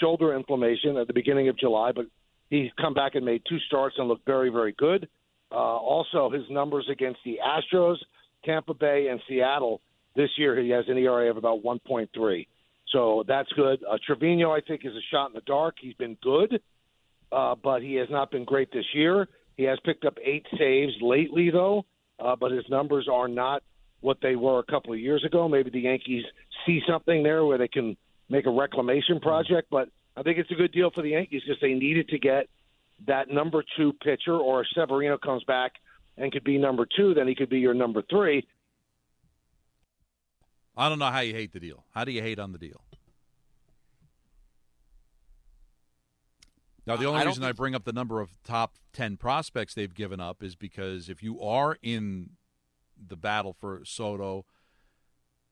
shoulder 0.00 0.34
inflammation 0.34 0.96
at 0.96 1.06
the 1.06 1.12
beginning 1.12 1.48
of 1.48 1.58
July, 1.58 1.92
but 1.92 2.06
he's 2.50 2.70
come 2.80 2.94
back 2.94 3.14
and 3.14 3.24
made 3.24 3.42
two 3.48 3.58
starts 3.60 3.96
and 3.98 4.08
looked 4.08 4.26
very, 4.26 4.50
very 4.50 4.72
good. 4.72 5.08
Uh, 5.50 5.54
also, 5.54 6.30
his 6.30 6.44
numbers 6.50 6.88
against 6.90 7.20
the 7.24 7.38
Astros, 7.44 7.96
Tampa 8.44 8.74
Bay, 8.74 9.08
and 9.08 9.20
Seattle 9.28 9.80
this 10.14 10.30
year, 10.36 10.60
he 10.60 10.70
has 10.70 10.84
an 10.88 10.98
ERA 10.98 11.30
of 11.30 11.36
about 11.36 11.62
1.3. 11.62 12.46
So 12.92 13.24
that's 13.26 13.50
good. 13.52 13.80
Uh, 13.88 13.98
Trevino, 14.04 14.50
I 14.50 14.60
think, 14.60 14.84
is 14.84 14.94
a 14.94 15.04
shot 15.10 15.28
in 15.28 15.34
the 15.34 15.42
dark. 15.42 15.76
He's 15.80 15.94
been 15.94 16.16
good, 16.22 16.60
uh, 17.30 17.54
but 17.62 17.82
he 17.82 17.94
has 17.94 18.08
not 18.10 18.30
been 18.30 18.44
great 18.44 18.72
this 18.72 18.86
year. 18.94 19.28
He 19.56 19.64
has 19.64 19.78
picked 19.84 20.04
up 20.04 20.16
eight 20.24 20.46
saves 20.56 20.92
lately, 21.00 21.50
though, 21.50 21.84
uh, 22.18 22.36
but 22.36 22.52
his 22.52 22.64
numbers 22.70 23.08
are 23.12 23.28
not 23.28 23.62
what 24.00 24.18
they 24.22 24.36
were 24.36 24.60
a 24.60 24.64
couple 24.64 24.92
of 24.92 24.98
years 24.98 25.24
ago. 25.24 25.48
Maybe 25.48 25.70
the 25.70 25.80
Yankees 25.80 26.24
see 26.64 26.80
something 26.88 27.22
there 27.22 27.44
where 27.44 27.58
they 27.58 27.68
can 27.68 27.96
make 28.28 28.46
a 28.46 28.50
reclamation 28.50 29.20
project, 29.20 29.68
but 29.70 29.88
I 30.16 30.22
think 30.22 30.38
it's 30.38 30.50
a 30.50 30.54
good 30.54 30.72
deal 30.72 30.90
for 30.94 31.02
the 31.02 31.10
Yankees 31.10 31.42
because 31.46 31.60
they 31.60 31.74
needed 31.74 32.08
to 32.08 32.18
get 32.18 32.48
that 33.06 33.30
number 33.30 33.62
two 33.76 33.92
pitcher, 33.92 34.36
or 34.36 34.62
if 34.62 34.66
Severino 34.74 35.18
comes 35.18 35.44
back 35.44 35.72
and 36.16 36.32
could 36.32 36.44
be 36.44 36.58
number 36.58 36.86
two, 36.96 37.14
then 37.14 37.28
he 37.28 37.34
could 37.34 37.48
be 37.48 37.58
your 37.58 37.74
number 37.74 38.02
three. 38.10 38.46
I 40.76 40.88
don't 40.88 40.98
know 40.98 41.06
how 41.06 41.20
you 41.20 41.34
hate 41.34 41.52
the 41.52 41.60
deal. 41.60 41.84
How 41.94 42.04
do 42.04 42.12
you 42.12 42.22
hate 42.22 42.38
on 42.38 42.52
the 42.52 42.58
deal? 42.58 42.82
Now, 46.86 46.96
the 46.96 47.04
only 47.04 47.20
I 47.20 47.24
reason 47.24 47.44
I 47.44 47.52
bring 47.52 47.74
up 47.74 47.84
the 47.84 47.92
number 47.92 48.20
of 48.20 48.30
top 48.44 48.78
10 48.94 49.18
prospects 49.18 49.74
they've 49.74 49.94
given 49.94 50.20
up 50.20 50.42
is 50.42 50.56
because 50.56 51.10
if 51.10 51.22
you 51.22 51.38
are 51.40 51.76
in 51.82 52.30
the 52.96 53.16
battle 53.16 53.52
for 53.52 53.82
Soto 53.84 54.46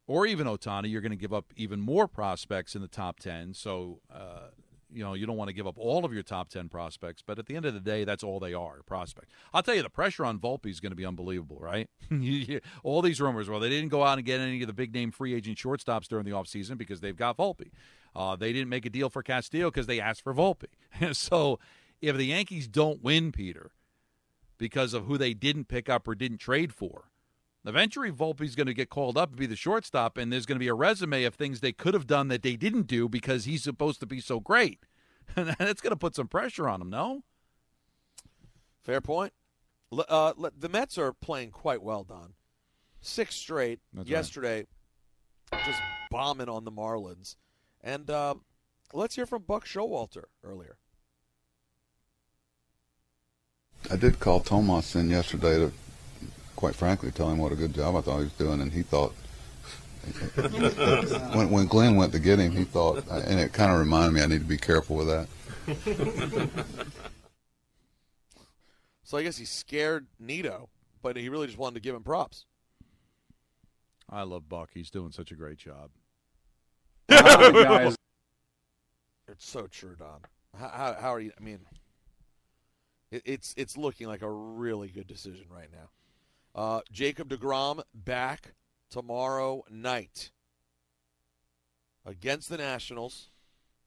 or 0.06 0.24
even 0.24 0.46
Ohtani, 0.46 0.90
you're 0.90 1.02
going 1.02 1.10
to 1.10 1.16
give 1.16 1.34
up 1.34 1.52
even 1.54 1.78
more 1.78 2.08
prospects 2.08 2.74
in 2.74 2.80
the 2.80 2.88
top 2.88 3.20
10. 3.20 3.52
So, 3.52 4.00
uh, 4.10 4.48
you 4.96 5.04
know, 5.04 5.12
you 5.12 5.26
don't 5.26 5.36
want 5.36 5.48
to 5.48 5.54
give 5.54 5.66
up 5.66 5.76
all 5.76 6.06
of 6.06 6.14
your 6.14 6.22
top 6.22 6.48
10 6.48 6.70
prospects, 6.70 7.22
but 7.24 7.38
at 7.38 7.44
the 7.44 7.54
end 7.54 7.66
of 7.66 7.74
the 7.74 7.80
day, 7.80 8.04
that's 8.04 8.24
all 8.24 8.40
they 8.40 8.54
are, 8.54 8.82
prospects. 8.86 9.34
I'll 9.52 9.62
tell 9.62 9.74
you, 9.74 9.82
the 9.82 9.90
pressure 9.90 10.24
on 10.24 10.38
Volpe 10.38 10.70
is 10.70 10.80
going 10.80 10.90
to 10.90 10.96
be 10.96 11.04
unbelievable, 11.04 11.58
right? 11.60 11.90
all 12.82 13.02
these 13.02 13.20
rumors, 13.20 13.50
well, 13.50 13.60
they 13.60 13.68
didn't 13.68 13.90
go 13.90 14.02
out 14.02 14.16
and 14.16 14.26
get 14.26 14.40
any 14.40 14.62
of 14.62 14.68
the 14.68 14.72
big 14.72 14.94
name 14.94 15.10
free 15.10 15.34
agent 15.34 15.58
shortstops 15.58 16.08
during 16.08 16.24
the 16.24 16.30
offseason 16.30 16.78
because 16.78 17.00
they've 17.00 17.16
got 17.16 17.36
Volpe. 17.36 17.70
Uh, 18.14 18.36
they 18.36 18.54
didn't 18.54 18.70
make 18.70 18.86
a 18.86 18.90
deal 18.90 19.10
for 19.10 19.22
Castillo 19.22 19.70
because 19.70 19.86
they 19.86 20.00
asked 20.00 20.22
for 20.22 20.32
Volpe. 20.32 20.64
so 21.12 21.58
if 22.00 22.16
the 22.16 22.24
Yankees 22.24 22.66
don't 22.66 23.02
win, 23.02 23.32
Peter, 23.32 23.72
because 24.56 24.94
of 24.94 25.04
who 25.04 25.18
they 25.18 25.34
didn't 25.34 25.68
pick 25.68 25.90
up 25.90 26.08
or 26.08 26.14
didn't 26.14 26.38
trade 26.38 26.72
for, 26.72 27.10
eventually 27.66 28.10
Volpe's 28.10 28.54
going 28.54 28.66
to 28.66 28.74
get 28.74 28.90
called 28.90 29.18
up 29.18 29.30
to 29.32 29.36
be 29.36 29.46
the 29.46 29.56
shortstop, 29.56 30.16
and 30.16 30.32
there's 30.32 30.46
going 30.46 30.56
to 30.56 30.60
be 30.60 30.68
a 30.68 30.74
resume 30.74 31.24
of 31.24 31.34
things 31.34 31.60
they 31.60 31.72
could 31.72 31.94
have 31.94 32.06
done 32.06 32.28
that 32.28 32.42
they 32.42 32.56
didn't 32.56 32.86
do 32.86 33.08
because 33.08 33.44
he's 33.44 33.62
supposed 33.62 34.00
to 34.00 34.06
be 34.06 34.20
so 34.20 34.40
great. 34.40 34.80
And 35.34 35.48
that's 35.58 35.80
going 35.80 35.90
to 35.90 35.96
put 35.96 36.14
some 36.14 36.28
pressure 36.28 36.68
on 36.68 36.80
him, 36.80 36.90
no? 36.90 37.22
Fair 38.82 39.00
point. 39.00 39.32
Uh, 39.92 40.32
the 40.56 40.68
Mets 40.68 40.98
are 40.98 41.12
playing 41.12 41.50
quite 41.50 41.82
well, 41.82 42.04
Don. 42.04 42.34
Six 43.00 43.34
straight 43.36 43.80
That's 43.92 44.08
yesterday, 44.08 44.66
just 45.64 45.80
bombing 46.10 46.48
on 46.48 46.64
the 46.64 46.72
Marlins. 46.72 47.36
And 47.82 48.10
uh, 48.10 48.34
let's 48.92 49.14
hear 49.14 49.26
from 49.26 49.42
Buck 49.42 49.64
Showalter 49.64 50.24
earlier. 50.42 50.78
I 53.90 53.96
did 53.96 54.18
call 54.18 54.40
Tomas 54.40 54.96
in 54.96 55.10
yesterday 55.10 55.58
to, 55.58 55.72
quite 56.56 56.74
frankly, 56.74 57.10
tell 57.10 57.30
him 57.30 57.38
what 57.38 57.52
a 57.52 57.56
good 57.56 57.74
job 57.74 57.94
I 57.94 58.00
thought 58.00 58.18
he 58.18 58.24
was 58.24 58.32
doing, 58.32 58.60
and 58.60 58.72
he 58.72 58.82
thought 58.82 59.12
when, 60.34 61.50
when 61.50 61.66
Glenn 61.66 61.96
went 61.96 62.12
to 62.12 62.18
get 62.18 62.38
him, 62.38 62.52
he 62.52 62.64
thought, 62.64 63.06
and 63.08 63.40
it 63.40 63.52
kind 63.52 63.72
of 63.72 63.78
reminded 63.78 64.12
me 64.14 64.22
I 64.22 64.26
need 64.26 64.38
to 64.38 64.44
be 64.44 64.56
careful 64.56 64.96
with 64.96 65.08
that. 65.08 65.28
so 69.02 69.18
I 69.18 69.22
guess 69.22 69.36
he 69.36 69.44
scared 69.44 70.06
Nido, 70.18 70.68
but 71.02 71.16
he 71.16 71.28
really 71.28 71.46
just 71.46 71.58
wanted 71.58 71.74
to 71.74 71.80
give 71.80 71.94
him 71.94 72.02
props. 72.02 72.46
I 74.08 74.22
love 74.22 74.48
Buck. 74.48 74.70
He's 74.72 74.90
doing 74.90 75.10
such 75.10 75.32
a 75.32 75.34
great 75.34 75.58
job. 75.58 75.90
It's 79.28 79.50
so 79.50 79.66
true, 79.66 79.96
Don. 79.98 80.20
How, 80.56 80.68
how, 80.68 80.96
how 81.00 81.14
are 81.14 81.18
you? 81.18 81.32
I 81.36 81.42
mean, 81.42 81.58
it, 83.10 83.22
it's 83.24 83.54
it's 83.56 83.76
looking 83.76 84.06
like 84.06 84.22
a 84.22 84.30
really 84.30 84.86
good 84.88 85.08
decision 85.08 85.46
right 85.50 85.68
now. 85.72 85.88
Uh, 86.56 86.80
Jacob 86.90 87.28
Degrom 87.28 87.82
back 87.94 88.54
tomorrow 88.90 89.62
night 89.70 90.30
against 92.06 92.48
the 92.48 92.56
Nationals, 92.56 93.28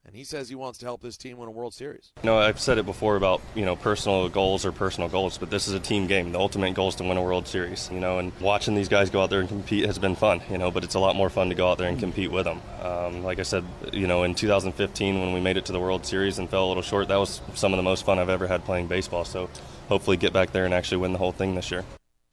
and 0.06 0.16
he 0.16 0.24
says 0.24 0.50
he 0.50 0.56
wants 0.56 0.78
to 0.78 0.86
help 0.86 1.02
this 1.02 1.18
team 1.18 1.40
win 1.40 1.48
a 1.48 1.52
World 1.52 1.74
Series. 1.74 2.12
No, 2.24 2.38
I've 2.38 2.60
said 2.60 2.78
it 2.78 2.86
before 2.86 3.16
about 3.16 3.42
you 3.56 3.66
know 3.66 3.76
personal 3.76 4.30
goals 4.30 4.68
or 4.68 4.72
personal 4.72 5.10
goals, 5.10 5.40
but 5.40 5.50
this 5.50 5.68
is 5.68 5.74
a 5.74 5.80
team 5.80 6.06
game. 6.06 6.32
The 6.32 6.38
ultimate 6.38 6.76
goal 6.76 6.90
is 6.90 6.96
to 6.96 7.04
win 7.04 7.18
a 7.18 7.24
World 7.24 7.48
Series. 7.48 7.90
You 7.92 8.00
know, 8.00 8.20
and 8.20 8.32
watching 8.40 8.76
these 8.76 8.88
guys 8.88 9.10
go 9.10 9.24
out 9.24 9.32
there 9.32 9.40
and 9.40 9.50
compete 9.50 9.88
has 9.88 9.98
been 9.98 10.16
fun. 10.16 10.40
You 10.52 10.60
know, 10.60 10.70
but 10.70 10.84
it's 10.84 10.94
a 10.94 11.00
lot 11.00 11.16
more 11.16 11.32
fun 11.32 11.50
to 11.50 11.56
go 11.56 11.72
out 11.72 11.80
there 11.80 11.90
and 11.90 12.00
compete 12.00 12.32
with 12.32 12.46
them. 12.46 12.62
Um, 12.84 13.24
like 13.24 13.40
I 13.40 13.44
said, 13.44 13.66
you 13.94 14.06
know, 14.06 14.22
in 14.22 14.36
2015 14.36 15.20
when 15.20 15.34
we 15.34 15.40
made 15.40 15.58
it 15.58 15.66
to 15.66 15.72
the 15.72 15.80
World 15.80 16.06
Series 16.06 16.38
and 16.38 16.48
fell 16.48 16.68
a 16.68 16.70
little 16.70 16.84
short, 16.84 17.08
that 17.08 17.18
was 17.18 17.42
some 17.56 17.74
of 17.74 17.78
the 17.78 17.84
most 17.84 18.06
fun 18.06 18.20
I've 18.20 18.30
ever 18.30 18.46
had 18.46 18.64
playing 18.64 18.86
baseball. 18.86 19.26
So, 19.26 19.50
hopefully, 19.88 20.18
get 20.18 20.34
back 20.34 20.52
there 20.52 20.66
and 20.66 20.74
actually 20.76 20.98
win 20.98 21.14
the 21.14 21.20
whole 21.20 21.32
thing 21.32 21.56
this 21.56 21.72
year. 21.72 21.84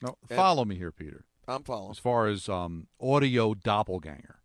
No, 0.06 0.16
follow 0.36 0.64
me 0.64 0.76
here, 0.76 0.92
Peter. 0.92 1.25
I'm 1.48 1.62
following. 1.64 1.90
As 1.90 1.98
far 1.98 2.26
as 2.26 2.48
um, 2.48 2.86
audio 3.00 3.54
doppelganger. 3.54 4.40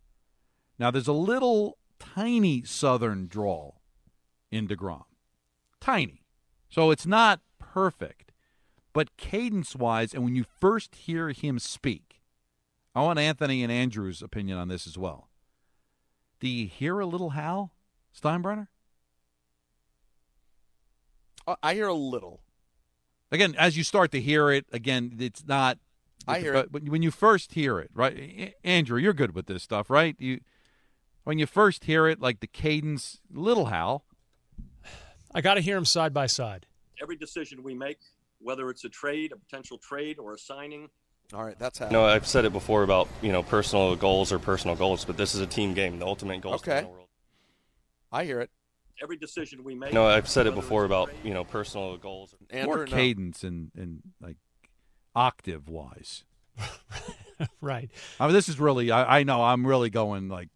Now, 0.78 0.90
there's 0.90 1.08
a 1.08 1.12
little 1.12 1.78
tiny 1.98 2.62
southern 2.64 3.28
drawl 3.28 3.80
in 4.50 4.66
DeGrom. 4.66 5.04
Tiny. 5.80 6.22
So 6.68 6.90
it's 6.90 7.06
not 7.06 7.40
perfect. 7.58 8.32
But 8.92 9.16
cadence 9.16 9.74
wise, 9.74 10.12
and 10.12 10.24
when 10.24 10.36
you 10.36 10.44
first 10.60 10.94
hear 10.94 11.30
him 11.30 11.58
speak, 11.58 12.20
I 12.94 13.02
want 13.02 13.18
Anthony 13.18 13.62
and 13.62 13.72
Andrew's 13.72 14.20
opinion 14.20 14.58
on 14.58 14.68
this 14.68 14.86
as 14.86 14.98
well. 14.98 15.30
Do 16.40 16.48
you 16.48 16.66
hear 16.66 17.00
a 17.00 17.06
little 17.06 17.30
Hal 17.30 17.72
Steinbrenner? 18.14 18.68
Uh, 21.46 21.56
I 21.62 21.74
hear 21.74 21.88
a 21.88 21.94
little. 21.94 22.42
Again, 23.32 23.54
as 23.58 23.78
you 23.78 23.82
start 23.82 24.12
to 24.12 24.20
hear 24.20 24.50
it, 24.50 24.66
again, 24.72 25.16
it's 25.18 25.44
not. 25.46 25.78
I 26.28 26.38
hear 26.38 26.52
but 26.52 26.68
it. 26.82 26.88
when 26.88 27.02
you 27.02 27.10
first 27.10 27.54
hear 27.54 27.80
it, 27.80 27.90
right? 27.94 28.54
Andrew, 28.62 28.98
you're 28.98 29.14
good 29.14 29.34
with 29.34 29.46
this 29.46 29.62
stuff, 29.62 29.90
right? 29.90 30.14
You 30.18 30.40
when 31.24 31.38
you 31.38 31.46
first 31.46 31.84
hear 31.84 32.06
it, 32.06 32.20
like 32.20 32.40
the 32.40 32.46
cadence, 32.46 33.20
little 33.32 33.66
Hal. 33.66 34.04
I 35.34 35.40
got 35.40 35.54
to 35.54 35.60
hear 35.60 35.74
them 35.76 35.86
side 35.86 36.12
by 36.12 36.26
side. 36.26 36.66
Every 37.00 37.16
decision 37.16 37.62
we 37.62 37.74
make, 37.74 37.98
whether 38.38 38.68
it's 38.68 38.84
a 38.84 38.88
trade, 38.88 39.32
a 39.32 39.36
potential 39.36 39.78
trade, 39.78 40.18
or 40.18 40.34
a 40.34 40.38
signing. 40.38 40.90
All 41.32 41.42
right, 41.42 41.58
that's 41.58 41.78
how. 41.78 41.88
No, 41.88 42.04
I've 42.04 42.26
said 42.26 42.44
it 42.44 42.52
before 42.52 42.82
about 42.82 43.08
you 43.22 43.32
know 43.32 43.42
personal 43.42 43.96
goals 43.96 44.30
or 44.30 44.38
personal 44.38 44.76
goals, 44.76 45.06
but 45.06 45.16
this 45.16 45.34
is 45.34 45.40
a 45.40 45.46
team 45.46 45.72
game. 45.72 45.98
The 45.98 46.06
ultimate 46.06 46.42
goal 46.42 46.54
is 46.54 46.60
Okay. 46.60 46.82
win 46.82 46.84
a 46.84 46.88
World. 46.88 47.08
I 48.12 48.24
hear 48.24 48.40
it. 48.40 48.50
Every 49.02 49.16
decision 49.16 49.64
we 49.64 49.74
make. 49.74 49.92
No, 49.92 50.06
I've 50.06 50.28
said 50.28 50.46
it 50.46 50.54
before 50.54 50.84
about 50.84 51.08
trade, 51.08 51.18
you 51.24 51.34
know 51.34 51.44
personal 51.44 51.96
goals. 51.96 52.34
And 52.50 52.66
More 52.66 52.84
cadence 52.84 53.42
and, 53.44 53.70
and 53.76 54.02
like 54.20 54.36
octave 55.14 55.68
wise. 55.68 56.24
right. 57.60 57.90
I 58.20 58.26
mean, 58.26 58.34
this 58.34 58.48
is 58.48 58.58
really. 58.60 58.90
I, 58.90 59.20
I 59.20 59.22
know 59.22 59.42
I'm 59.42 59.66
really 59.66 59.90
going 59.90 60.28
like 60.28 60.48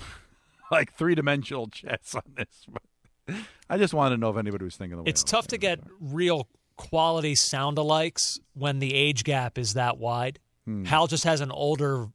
like 0.70 0.92
three 0.94 1.14
dimensional 1.14 1.68
chess 1.68 2.14
on 2.14 2.22
this. 2.36 2.66
But 2.68 3.36
I 3.68 3.78
just 3.78 3.94
wanted 3.94 4.16
to 4.16 4.20
know 4.20 4.30
if 4.30 4.36
anybody 4.36 4.64
was 4.64 4.76
thinking 4.76 4.96
the 4.96 5.02
way. 5.02 5.08
It's 5.10 5.22
I 5.22 5.24
was 5.24 5.30
tough 5.30 5.46
to 5.48 5.58
get 5.58 5.80
real 6.00 6.48
quality 6.76 7.34
sound 7.34 7.76
alikes 7.76 8.38
when 8.54 8.78
the 8.78 8.94
age 8.94 9.24
gap 9.24 9.58
is 9.58 9.74
that 9.74 9.98
wide. 9.98 10.38
Hmm. 10.64 10.84
Hal 10.84 11.06
just 11.06 11.24
has 11.24 11.40
an 11.40 11.50
older 11.50 12.08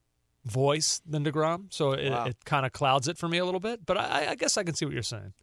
voice 0.45 1.01
than 1.05 1.23
Degrom, 1.23 1.71
so 1.71 1.91
it, 1.91 2.09
Wow. 2.09 2.25
it 2.25 2.37
kind 2.45 2.65
of 2.65 2.71
clouds 2.71 3.07
it 3.07 3.17
for 3.17 3.27
me 3.27 3.37
a 3.37 3.45
little 3.45 3.59
bit. 3.59 3.85
But 3.85 3.97
I, 3.97 4.29
I 4.31 4.35
guess 4.35 4.57
I 4.57 4.63
can 4.63 4.73
see 4.73 4.85
what 4.85 4.93
you're 4.93 5.03
saying. 5.03 5.33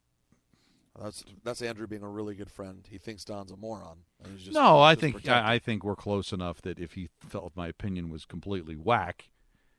That's 1.03 1.25
that's 1.45 1.63
Andrew 1.63 1.87
being 1.87 2.03
a 2.03 2.09
really 2.09 2.35
good 2.35 2.51
friend. 2.51 2.85
He 2.89 2.99
thinks 2.99 3.25
Don's 3.25 3.51
a 3.53 3.57
moron. 3.57 3.99
just- 4.37 4.53
no, 4.53 4.81
I 4.81 4.95
think. 4.95 5.29
I, 5.29 5.55
I 5.55 5.59
think 5.59 5.85
we're 5.85 5.97
close 5.97 6.33
enough 6.33 6.63
that 6.63 6.79
if 6.79 6.93
he 6.93 7.09
felt 7.21 7.53
my 7.55 7.69
opinion 7.69 8.11
was 8.11 8.25
completely 8.25 8.75
whack, 8.77 9.31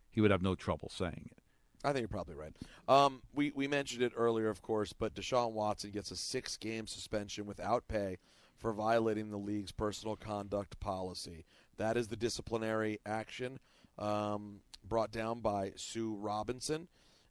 he 0.09 0.21
would 0.21 0.31
have 0.31 0.41
no 0.41 0.55
trouble 0.55 0.89
saying 0.89 1.29
it. 1.31 1.37
I 1.83 1.89
think 1.93 2.01
you're 2.01 2.07
probably 2.07 2.35
right. 2.35 2.53
Um, 2.87 3.21
we 3.33 3.51
we 3.55 3.67
mentioned 3.67 4.01
it 4.03 4.13
earlier, 4.15 4.49
of 4.49 4.61
course, 4.61 4.93
but 4.93 5.13
Deshaun 5.13 5.51
Watson 5.53 5.91
gets 5.91 6.11
a 6.11 6.15
six-game 6.15 6.87
suspension 6.87 7.45
without 7.45 7.87
pay 7.87 8.17
for 8.57 8.73
violating 8.73 9.29
the 9.29 9.37
league's 9.37 9.71
personal 9.71 10.15
conduct 10.15 10.79
policy. 10.79 11.45
That 11.77 11.95
is 11.95 12.07
the 12.07 12.15
disciplinary 12.15 12.99
action 13.05 13.59
um, 13.99 14.61
brought 14.83 15.11
down 15.11 15.39
by 15.41 15.73
Sue 15.75 16.15
Robinson 16.15 16.87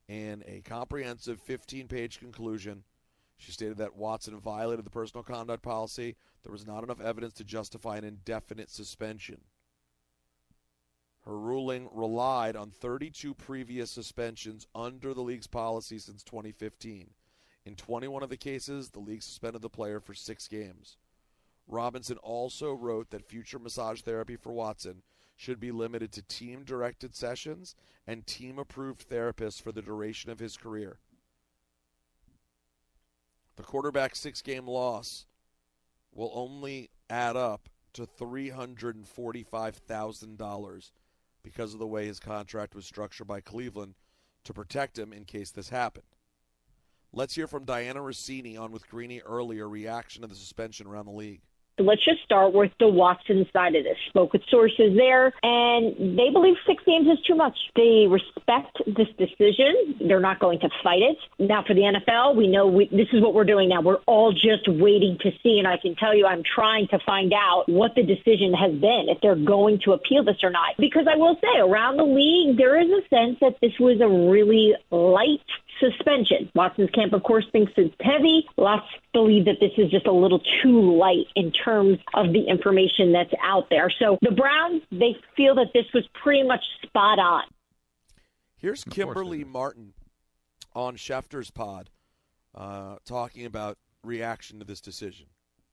in 0.08 0.44
a 0.46 0.60
comprehensive 0.60 1.40
15-page 1.44 2.20
conclusion. 2.20 2.84
She 3.36 3.52
stated 3.52 3.76
that 3.78 3.96
Watson 3.96 4.38
violated 4.38 4.84
the 4.84 4.90
personal 4.90 5.22
conduct 5.22 5.62
policy. 5.62 6.16
There 6.42 6.52
was 6.52 6.66
not 6.66 6.82
enough 6.82 7.00
evidence 7.00 7.34
to 7.34 7.44
justify 7.44 7.96
an 7.96 8.04
indefinite 8.04 8.70
suspension. 8.70 9.42
Her 11.26 11.38
ruling 11.38 11.88
relied 11.92 12.54
on 12.54 12.70
32 12.70 13.34
previous 13.34 13.90
suspensions 13.90 14.66
under 14.74 15.12
the 15.12 15.22
league's 15.22 15.48
policy 15.48 15.98
since 15.98 16.22
2015. 16.22 17.10
In 17.64 17.74
21 17.74 18.22
of 18.22 18.30
the 18.30 18.36
cases, 18.36 18.90
the 18.90 19.00
league 19.00 19.24
suspended 19.24 19.60
the 19.60 19.68
player 19.68 19.98
for 19.98 20.14
six 20.14 20.46
games. 20.46 20.96
Robinson 21.66 22.16
also 22.18 22.72
wrote 22.72 23.10
that 23.10 23.28
future 23.28 23.58
massage 23.58 24.02
therapy 24.02 24.36
for 24.36 24.52
Watson 24.52 25.02
should 25.34 25.58
be 25.58 25.72
limited 25.72 26.12
to 26.12 26.22
team 26.22 26.62
directed 26.62 27.14
sessions 27.14 27.74
and 28.06 28.26
team 28.26 28.58
approved 28.58 29.08
therapists 29.08 29.60
for 29.60 29.72
the 29.72 29.82
duration 29.82 30.30
of 30.30 30.38
his 30.38 30.56
career. 30.56 31.00
The 33.56 33.62
quarterback's 33.62 34.20
six 34.20 34.42
game 34.42 34.66
loss 34.66 35.26
will 36.12 36.30
only 36.34 36.90
add 37.08 37.36
up 37.36 37.68
to 37.94 38.06
$345,000 38.06 40.90
because 41.42 41.72
of 41.72 41.78
the 41.78 41.86
way 41.86 42.06
his 42.06 42.20
contract 42.20 42.74
was 42.74 42.84
structured 42.84 43.26
by 43.26 43.40
Cleveland 43.40 43.94
to 44.44 44.52
protect 44.52 44.98
him 44.98 45.12
in 45.12 45.24
case 45.24 45.50
this 45.50 45.70
happened. 45.70 46.04
Let's 47.12 47.34
hear 47.34 47.46
from 47.46 47.64
Dianna 47.64 47.96
Russini 47.96 48.58
on 48.58 48.72
with 48.72 48.88
Greeny 48.88 49.20
earlier 49.20 49.68
reaction 49.68 50.22
to 50.22 50.28
the 50.28 50.34
suspension 50.34 50.86
around 50.86 51.06
the 51.06 51.12
league. 51.12 51.42
Let's 51.78 52.04
just 52.04 52.22
start 52.24 52.54
with 52.54 52.72
the 52.80 52.88
Watson 52.88 53.46
side 53.52 53.74
of 53.74 53.84
this. 53.84 53.98
Spoke 54.08 54.32
with 54.32 54.42
sources 54.50 54.96
there, 54.96 55.32
and 55.42 56.18
they 56.18 56.30
believe 56.32 56.54
six 56.66 56.82
games 56.86 57.06
is 57.06 57.22
too 57.26 57.34
much. 57.34 57.56
They 57.74 58.06
respect 58.08 58.78
this 58.86 59.08
decision. 59.18 60.00
They're 60.00 60.20
not 60.20 60.38
going 60.38 60.60
to 60.60 60.70
fight 60.82 61.02
it. 61.02 61.18
Now, 61.38 61.62
for 61.66 61.74
the 61.74 61.82
NFL, 61.82 62.34
we 62.34 62.48
know 62.48 62.66
we, 62.66 62.88
this 62.88 63.08
is 63.12 63.20
what 63.20 63.34
we're 63.34 63.44
doing 63.44 63.68
now. 63.68 63.82
We're 63.82 64.00
all 64.06 64.32
just 64.32 64.66
waiting 64.66 65.18
to 65.20 65.30
see, 65.42 65.58
and 65.58 65.68
I 65.68 65.76
can 65.76 65.94
tell 65.96 66.16
you, 66.16 66.24
I'm 66.26 66.42
trying 66.42 66.88
to 66.88 66.98
find 67.04 67.32
out 67.34 67.64
what 67.68 67.94
the 67.94 68.02
decision 68.02 68.54
has 68.54 68.72
been, 68.72 69.06
if 69.08 69.18
they're 69.20 69.36
going 69.36 69.78
to 69.84 69.92
appeal 69.92 70.24
this 70.24 70.42
or 70.42 70.50
not. 70.50 70.76
Because 70.78 71.06
I 71.12 71.16
will 71.16 71.36
say, 71.42 71.60
around 71.60 71.98
the 71.98 72.04
league, 72.04 72.56
there 72.56 72.80
is 72.80 72.88
a 72.88 73.06
sense 73.08 73.36
that 73.42 73.56
this 73.60 73.72
was 73.78 74.00
a 74.00 74.08
really 74.08 74.72
light 74.90 75.44
suspension. 75.80 76.50
Watson's 76.54 76.90
camp, 76.90 77.12
of 77.12 77.22
course, 77.22 77.46
thinks 77.52 77.72
it's 77.76 77.94
heavy. 78.00 78.46
Lots 78.56 78.86
believe 79.12 79.44
that 79.46 79.60
this 79.60 79.72
is 79.76 79.90
just 79.90 80.06
a 80.06 80.12
little 80.12 80.40
too 80.62 80.96
light 80.96 81.26
in 81.34 81.52
terms 81.52 81.98
of 82.14 82.32
the 82.32 82.48
information 82.48 83.12
that's 83.12 83.32
out 83.42 83.68
there. 83.70 83.90
So 83.90 84.18
the 84.22 84.30
Browns, 84.30 84.82
they 84.90 85.16
feel 85.36 85.54
that 85.56 85.72
this 85.74 85.86
was 85.94 86.06
pretty 86.22 86.42
much 86.42 86.64
spot 86.82 87.18
on. 87.18 87.44
Here's 88.56 88.84
Kimberly 88.84 89.44
Martin 89.44 89.92
on 90.74 90.96
Schefter's 90.96 91.50
pod 91.50 91.90
uh, 92.54 92.96
talking 93.04 93.44
about 93.44 93.78
reaction 94.02 94.58
to 94.58 94.64
this 94.64 94.80
decision. 94.80 95.26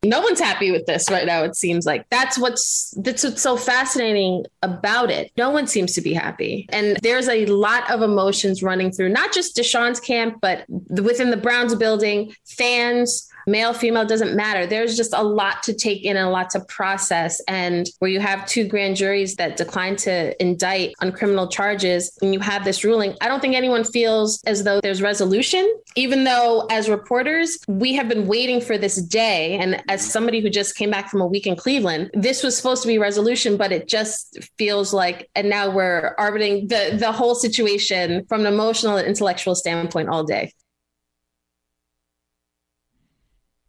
No 0.04 0.22
one's 0.22 0.40
happy 0.40 0.72
with 0.72 0.86
this 0.86 1.10
right 1.10 1.26
now 1.26 1.44
it 1.44 1.56
seems 1.56 1.86
like. 1.86 2.06
That's 2.10 2.38
what's 2.38 2.94
that's 2.98 3.24
what's 3.24 3.42
so 3.42 3.58
fascinating 3.58 4.46
about 4.62 5.10
it. 5.10 5.32
No 5.38 5.50
one 5.50 5.68
seems 5.68 5.94
to 5.94 6.02
be 6.02 6.14
happy. 6.14 6.68
And 6.70 6.98
there's 7.02 7.30
a 7.30 7.46
lot 7.48 7.90
of 7.90 8.02
emotions 8.02 8.62
running 8.62 8.92
through 8.92 9.10
not 9.10 9.34
just 9.34 9.56
deshaun's 9.56 10.00
camp 10.00 10.40
but 10.42 10.66
within 10.70 11.30
the 11.30 11.38
browns 11.38 11.76
building 11.76 12.34
fans 12.46 13.30
male 13.48 13.74
female 13.74 14.06
doesn't 14.06 14.36
matter. 14.36 14.66
There's 14.66 14.96
just 14.96 15.14
a 15.14 15.24
lot 15.24 15.64
to 15.64 15.74
take 15.74 16.04
in 16.04 16.18
and 16.18 16.28
a 16.28 16.32
lot 16.32 16.50
to 16.52 16.60
process. 16.62 17.42
And 17.48 17.90
where 18.00 18.12
you 18.12 18.20
have 18.20 18.46
two 18.46 18.68
grand 18.68 18.96
juries 18.96 19.36
that 19.36 19.58
decline 19.58 19.96
to 19.98 20.42
indict 20.42 20.94
on 21.02 21.12
criminal 21.12 21.48
charges 21.48 22.18
and 22.22 22.34
you 22.34 22.40
have 22.40 22.64
this 22.66 22.84
ruling 22.84 23.16
i 23.22 23.28
don't 23.28 23.40
think 23.40 23.56
anyone 23.56 23.84
feels 23.84 24.42
as 24.46 24.64
though 24.64 24.80
there's 24.82 25.02
resolution. 25.02 25.64
Even 25.96 26.24
though 26.24 26.66
as 26.72 26.90
reporters 26.90 27.58
we 27.68 27.94
have 27.94 28.10
been 28.10 28.28
waiting 28.28 28.60
for 28.62 28.78
this 28.78 28.96
day. 28.96 29.58
And 29.58 29.84
as 29.90 30.06
somebody 30.06 30.40
who 30.40 30.50
just 30.50 30.76
came 30.76 30.92
back 30.92 31.10
from 31.10 31.22
a 31.22 31.28
week 31.28 31.48
in 31.48 31.56
cleveland 31.56 32.12
this 32.14 32.44
was 32.44 32.56
supposed 32.56 32.82
to 32.84 32.88
be 32.88 32.98
resolution 32.98 33.58
but 33.58 33.72
it 33.72 33.88
just 33.88 34.38
feels 34.58 34.94
like 34.94 35.30
and 35.36 35.50
now 35.50 35.70
we're 35.70 36.16
arbitering 36.20 36.70
the 36.70 36.96
the 36.98 37.12
whole 37.12 37.36
situation 37.36 38.26
from 38.28 38.42
an 38.42 38.48
emotional 38.48 38.98
and 38.98 39.08
intellectual 39.08 39.56
standpoint 39.56 40.10
all 40.10 40.24
day 40.24 40.52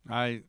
I 0.09 0.43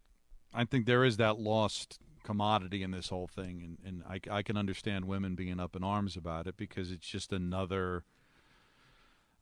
I 0.53 0.65
think 0.65 0.85
there 0.85 1.03
is 1.03 1.17
that 1.17 1.39
lost 1.39 1.99
commodity 2.23 2.81
in 2.81 2.91
this 2.91 3.09
whole 3.09 3.27
thing, 3.27 3.61
and, 3.63 3.77
and 3.85 4.03
I, 4.09 4.37
I 4.37 4.41
can 4.41 4.57
understand 4.57 5.05
women 5.05 5.35
being 5.35 5.59
up 5.59 5.75
in 5.75 5.83
arms 5.83 6.17
about 6.17 6.47
it 6.47 6.57
because 6.57 6.91
it's 6.91 7.07
just 7.07 7.31
another 7.31 8.03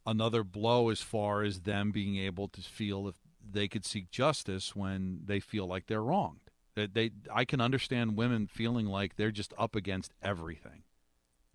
another 0.06 0.44
blow 0.44 0.90
as 0.90 1.02
far 1.02 1.44
as 1.44 1.62
them 1.62 1.92
being 1.92 2.18
able 2.18 2.48
to 2.50 2.62
feel 2.62 3.08
if 3.08 3.16
they 3.52 3.68
could 3.68 3.86
seek 3.86 4.12
justice 4.12 4.76
when 4.76 5.22
they 5.26 5.40
feel 5.40 5.66
like 5.66 5.88
they're 5.88 6.04
wronged. 6.04 6.40
That 6.76 6.94
they 6.94 7.12
I 7.34 7.46
can 7.46 7.62
understand 7.62 8.18
women 8.18 8.48
feeling 8.48 8.88
like 8.88 9.16
they're 9.16 9.32
just 9.32 9.54
up 9.58 9.76
against 9.76 10.14
everything. 10.22 10.84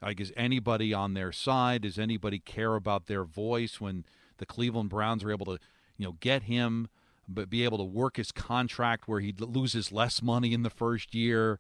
Like 0.01 0.21
is 0.21 0.33
anybody 0.37 0.95
on 0.95 1.15
their 1.15 1.33
side? 1.33 1.83
Does 1.83 1.99
anybody 1.99 2.39
care 2.39 2.75
about 2.75 3.07
their 3.07 3.25
voice 3.25 3.81
when 3.81 4.05
the 4.39 4.47
Cleveland 4.47 4.91
Browns 4.91 5.25
are 5.25 5.33
able 5.33 5.47
to, 5.47 5.59
you 5.97 6.07
know, 6.07 6.17
get 6.21 6.45
him 6.45 6.89
but 7.29 7.51
be 7.51 7.63
able 7.65 7.79
to 7.79 7.85
work 7.85 8.17
his 8.17 8.33
contract 8.33 9.07
where 9.07 9.21
he 9.21 9.35
loses 9.39 9.93
less 9.93 10.23
money 10.23 10.55
in 10.55 10.63
the 10.63 10.71
first 10.71 11.15
year. 11.15 11.59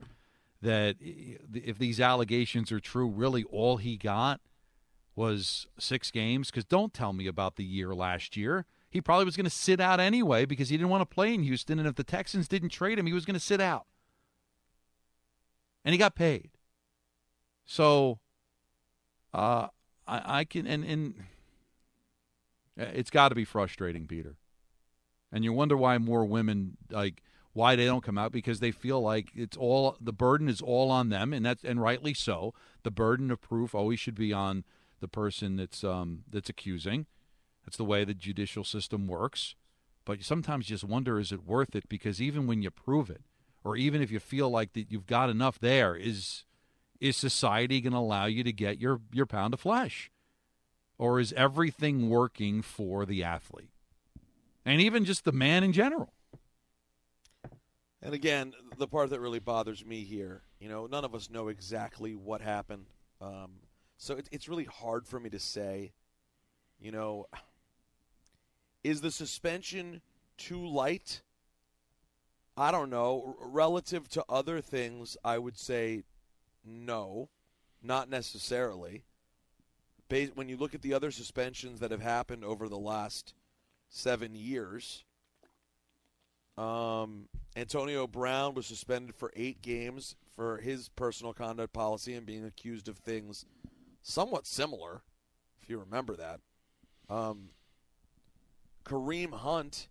That 0.62 0.96
if 1.00 1.78
these 1.78 2.00
allegations 2.00 2.72
are 2.72 2.80
true, 2.80 3.08
really 3.08 3.44
all 3.44 3.76
he 3.76 3.96
got 3.96 4.40
was 5.14 5.66
six 5.78 6.10
games. 6.10 6.50
Because 6.50 6.64
don't 6.64 6.94
tell 6.94 7.12
me 7.12 7.26
about 7.26 7.56
the 7.56 7.64
year 7.64 7.94
last 7.94 8.36
year. 8.36 8.64
He 8.90 9.02
probably 9.02 9.26
was 9.26 9.36
going 9.36 9.44
to 9.44 9.50
sit 9.50 9.80
out 9.80 10.00
anyway 10.00 10.46
because 10.46 10.70
he 10.70 10.78
didn't 10.78 10.88
want 10.88 11.02
to 11.02 11.14
play 11.14 11.34
in 11.34 11.42
Houston. 11.42 11.78
And 11.78 11.86
if 11.86 11.96
the 11.96 12.04
Texans 12.04 12.48
didn't 12.48 12.70
trade 12.70 12.98
him, 12.98 13.06
he 13.06 13.12
was 13.12 13.26
going 13.26 13.34
to 13.34 13.40
sit 13.40 13.60
out. 13.60 13.86
And 15.84 15.92
he 15.92 15.98
got 15.98 16.14
paid. 16.14 16.50
So 17.66 18.18
uh, 19.34 19.68
I, 20.06 20.38
I 20.40 20.44
can, 20.44 20.66
and, 20.66 20.84
and 20.84 21.14
it's 22.78 23.10
got 23.10 23.28
to 23.28 23.34
be 23.34 23.44
frustrating, 23.44 24.06
Peter 24.06 24.37
and 25.38 25.44
you 25.44 25.52
wonder 25.52 25.76
why 25.76 25.96
more 25.98 26.24
women 26.24 26.76
like 26.90 27.22
why 27.52 27.76
they 27.76 27.84
don't 27.84 28.02
come 28.02 28.18
out 28.18 28.32
because 28.32 28.58
they 28.58 28.72
feel 28.72 29.00
like 29.00 29.30
it's 29.36 29.56
all 29.56 29.96
the 30.00 30.12
burden 30.12 30.48
is 30.48 30.60
all 30.60 30.90
on 30.90 31.10
them 31.10 31.32
and 31.32 31.46
that's 31.46 31.62
and 31.62 31.80
rightly 31.80 32.12
so. 32.12 32.52
The 32.82 32.90
burden 32.90 33.30
of 33.30 33.40
proof 33.40 33.72
always 33.72 34.00
should 34.00 34.16
be 34.16 34.32
on 34.32 34.64
the 34.98 35.06
person 35.06 35.54
that's 35.54 35.84
um 35.84 36.24
that's 36.28 36.48
accusing. 36.48 37.06
That's 37.64 37.76
the 37.76 37.84
way 37.84 38.04
the 38.04 38.14
judicial 38.14 38.64
system 38.64 39.06
works. 39.06 39.54
But 40.04 40.18
you 40.18 40.24
sometimes 40.24 40.66
just 40.66 40.82
wonder 40.82 41.20
is 41.20 41.30
it 41.30 41.46
worth 41.46 41.76
it? 41.76 41.88
Because 41.88 42.20
even 42.20 42.48
when 42.48 42.60
you 42.60 42.72
prove 42.72 43.08
it 43.08 43.22
or 43.62 43.76
even 43.76 44.02
if 44.02 44.10
you 44.10 44.18
feel 44.18 44.50
like 44.50 44.72
that 44.72 44.90
you've 44.90 45.06
got 45.06 45.30
enough 45.30 45.60
there 45.60 45.94
is 45.94 46.46
is 47.00 47.16
society 47.16 47.80
going 47.80 47.92
to 47.92 47.98
allow 48.00 48.26
you 48.26 48.42
to 48.42 48.52
get 48.52 48.80
your 48.80 49.02
your 49.12 49.26
pound 49.26 49.54
of 49.54 49.60
flesh? 49.60 50.10
Or 50.98 51.20
is 51.20 51.32
everything 51.34 52.08
working 52.08 52.60
for 52.60 53.06
the 53.06 53.22
athlete 53.22 53.70
and 54.68 54.82
even 54.82 55.06
just 55.06 55.24
the 55.24 55.32
man 55.32 55.64
in 55.64 55.72
general. 55.72 56.12
And 58.02 58.12
again, 58.12 58.52
the 58.76 58.86
part 58.86 59.08
that 59.10 59.20
really 59.20 59.38
bothers 59.38 59.84
me 59.84 60.04
here, 60.04 60.42
you 60.60 60.68
know, 60.68 60.86
none 60.86 61.06
of 61.06 61.14
us 61.14 61.30
know 61.30 61.48
exactly 61.48 62.14
what 62.14 62.42
happened. 62.42 62.84
Um, 63.18 63.60
so 63.96 64.16
it, 64.16 64.28
it's 64.30 64.46
really 64.46 64.64
hard 64.64 65.06
for 65.06 65.18
me 65.18 65.30
to 65.30 65.38
say, 65.38 65.92
you 66.78 66.92
know, 66.92 67.26
is 68.84 69.00
the 69.00 69.10
suspension 69.10 70.02
too 70.36 70.64
light? 70.66 71.22
I 72.54 72.70
don't 72.70 72.90
know. 72.90 73.36
Relative 73.40 74.06
to 74.10 74.24
other 74.28 74.60
things, 74.60 75.16
I 75.24 75.38
would 75.38 75.58
say 75.58 76.02
no, 76.62 77.30
not 77.82 78.10
necessarily. 78.10 79.04
When 80.34 80.48
you 80.50 80.58
look 80.58 80.74
at 80.74 80.82
the 80.82 80.92
other 80.92 81.10
suspensions 81.10 81.80
that 81.80 81.90
have 81.90 82.02
happened 82.02 82.44
over 82.44 82.68
the 82.68 82.78
last 82.78 83.34
seven 83.88 84.34
years. 84.34 85.04
Um, 86.56 87.28
Antonio 87.56 88.06
Brown 88.06 88.54
was 88.54 88.66
suspended 88.66 89.14
for 89.14 89.32
eight 89.36 89.62
games 89.62 90.16
for 90.34 90.58
his 90.58 90.88
personal 90.88 91.32
conduct 91.32 91.72
policy 91.72 92.14
and 92.14 92.26
being 92.26 92.44
accused 92.44 92.88
of 92.88 92.98
things 92.98 93.44
somewhat 94.02 94.46
similar. 94.46 95.02
if 95.62 95.68
you 95.68 95.78
remember 95.78 96.16
that. 96.16 96.40
Um, 97.08 97.50
Kareem 98.84 99.34
Hunt 99.34 99.88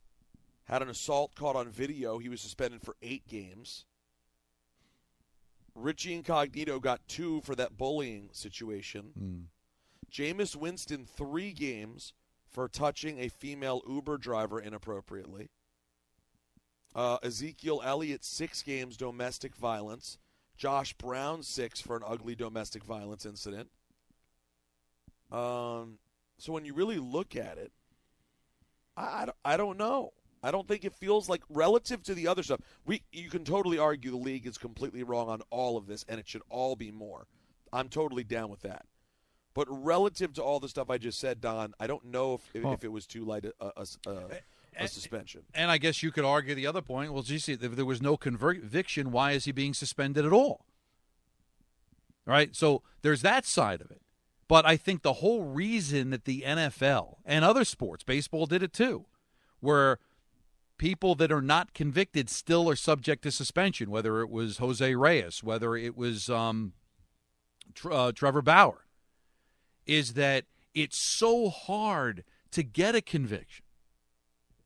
had 0.66 0.82
an 0.82 0.90
assault 0.90 1.36
caught 1.36 1.56
on 1.56 1.70
video. 1.70 2.18
He 2.18 2.30
was 2.30 2.42
suspended 2.42 2.82
for 2.82 2.96
eight 3.02 3.28
games. 3.28 3.86
Richie 5.76 6.16
Incognito 6.16 6.80
got 6.80 7.08
two 7.08 7.42
for 7.42 7.56
that 7.56 7.78
bullying 7.78 8.30
situation. 8.34 9.12
Mm. 9.20 9.44
Jameis 10.12 10.56
Winston, 10.56 11.06
three 11.06 11.54
games 11.54 12.14
for 12.58 12.68
touching 12.68 13.20
a 13.20 13.30
female 13.30 13.84
Uber 13.88 14.18
driver 14.18 14.60
inappropriately. 14.60 15.52
Uh, 16.96 17.20
Ezekiel 17.22 17.84
Elliott, 17.86 18.26
six 18.26 18.64
games 18.64 18.98
domestic 18.98 19.56
violence. 19.56 20.18
Josh 20.58 20.94
Brown, 20.94 21.44
six 21.44 21.80
for 21.80 21.96
an 21.96 22.02
ugly 22.04 22.34
domestic 22.34 22.84
violence 22.84 23.28
incident. 23.28 23.70
Um, 25.32 26.00
so 26.40 26.52
when 26.52 26.66
you 26.66 26.74
really 26.74 26.98
look 26.98 27.36
at 27.36 27.60
it, 27.60 27.72
I, 28.98 29.04
I, 29.46 29.54
I 29.54 29.58
don't 29.58 29.78
know. 29.78 30.14
I 30.42 30.50
don't 30.50 30.68
think 30.68 30.84
it 30.84 30.96
feels 30.96 31.30
like 31.30 31.44
relative 31.50 32.02
to 32.06 32.16
the 32.16 32.26
other 32.26 32.42
stuff. 32.42 32.62
We 32.88 33.04
you 33.12 33.30
can 33.30 33.44
totally 33.44 33.78
argue 33.78 34.10
the 34.10 34.18
league 34.18 34.48
is 34.48 34.58
completely 34.58 35.04
wrong 35.04 35.30
on 35.30 35.42
all 35.52 35.78
of 35.78 35.86
this, 35.86 36.04
and 36.10 36.20
it 36.20 36.28
should 36.28 36.42
all 36.50 36.76
be 36.76 36.90
more. 36.90 37.28
I'm 37.72 37.88
totally 37.88 38.24
down 38.24 38.50
with 38.50 38.62
that. 38.62 38.88
But 39.58 39.66
relative 39.72 40.34
to 40.34 40.44
all 40.44 40.60
the 40.60 40.70
stuff 40.70 40.92
I 40.92 41.00
just 41.00 41.18
said, 41.20 41.42
Don, 41.42 41.74
I 41.80 41.88
don't 41.88 42.06
know 42.06 42.36
if 42.36 42.42
if, 42.54 42.64
Well- 42.64 42.74
if 42.74 42.84
it 42.84 42.92
was 42.92 43.08
too 43.08 43.26
light 43.26 43.44
a, 43.44 43.54
a, 43.60 43.88
a, 44.06 44.18
a 44.80 44.88
suspension. 44.88 45.42
And 45.56 45.72
I 45.72 45.80
guess 45.80 46.04
you 46.04 46.12
could 46.12 46.26
argue 46.26 46.54
the 46.54 46.68
other 46.68 46.84
point. 46.84 47.12
Well, 47.12 47.24
geez, 47.24 47.50
if 47.50 47.60
there 47.60 47.84
was 47.84 48.00
no 48.00 48.18
conviction, 48.18 49.12
why 49.12 49.32
is 49.32 49.46
he 49.46 49.52
being 49.52 49.74
suspended 49.74 50.28
at 50.28 50.32
all? 50.32 50.68
Right. 52.24 52.56
So 52.56 52.84
there's 53.02 53.24
that 53.24 53.48
side 53.48 53.82
of 53.82 53.90
it. 53.90 54.04
But 54.48 54.64
I 54.64 54.78
think 54.78 55.02
the 55.02 55.14
whole 55.14 55.42
reason 55.42 56.12
that 56.12 56.26
the 56.26 56.44
NFL 56.46 57.16
and 57.26 57.44
other 57.44 57.66
sports, 57.66 58.04
baseball 58.04 58.46
did 58.46 58.62
it 58.62 58.74
too, 58.74 59.06
where 59.60 59.98
people 60.78 61.16
that 61.16 61.32
are 61.32 61.42
not 61.42 61.74
convicted 61.74 62.30
still 62.30 62.70
are 62.70 62.76
subject 62.76 63.24
to 63.24 63.32
suspension, 63.32 63.90
whether 63.90 64.22
it 64.22 64.30
was 64.30 64.60
Jose 64.60 64.94
Reyes, 64.94 65.44
whether 65.44 65.76
it 65.76 65.98
was 65.98 66.30
um, 66.30 66.74
Tr- 67.74 67.92
uh, 67.92 68.12
Trevor 68.12 68.44
Bauer, 68.44 68.84
is 69.88 70.14
that 70.14 70.46
it's 70.74 70.98
so 70.98 71.50
hard 71.50 72.24
to 72.52 72.64
get 72.64 72.96
a 72.96 73.02
conviction 73.02 73.64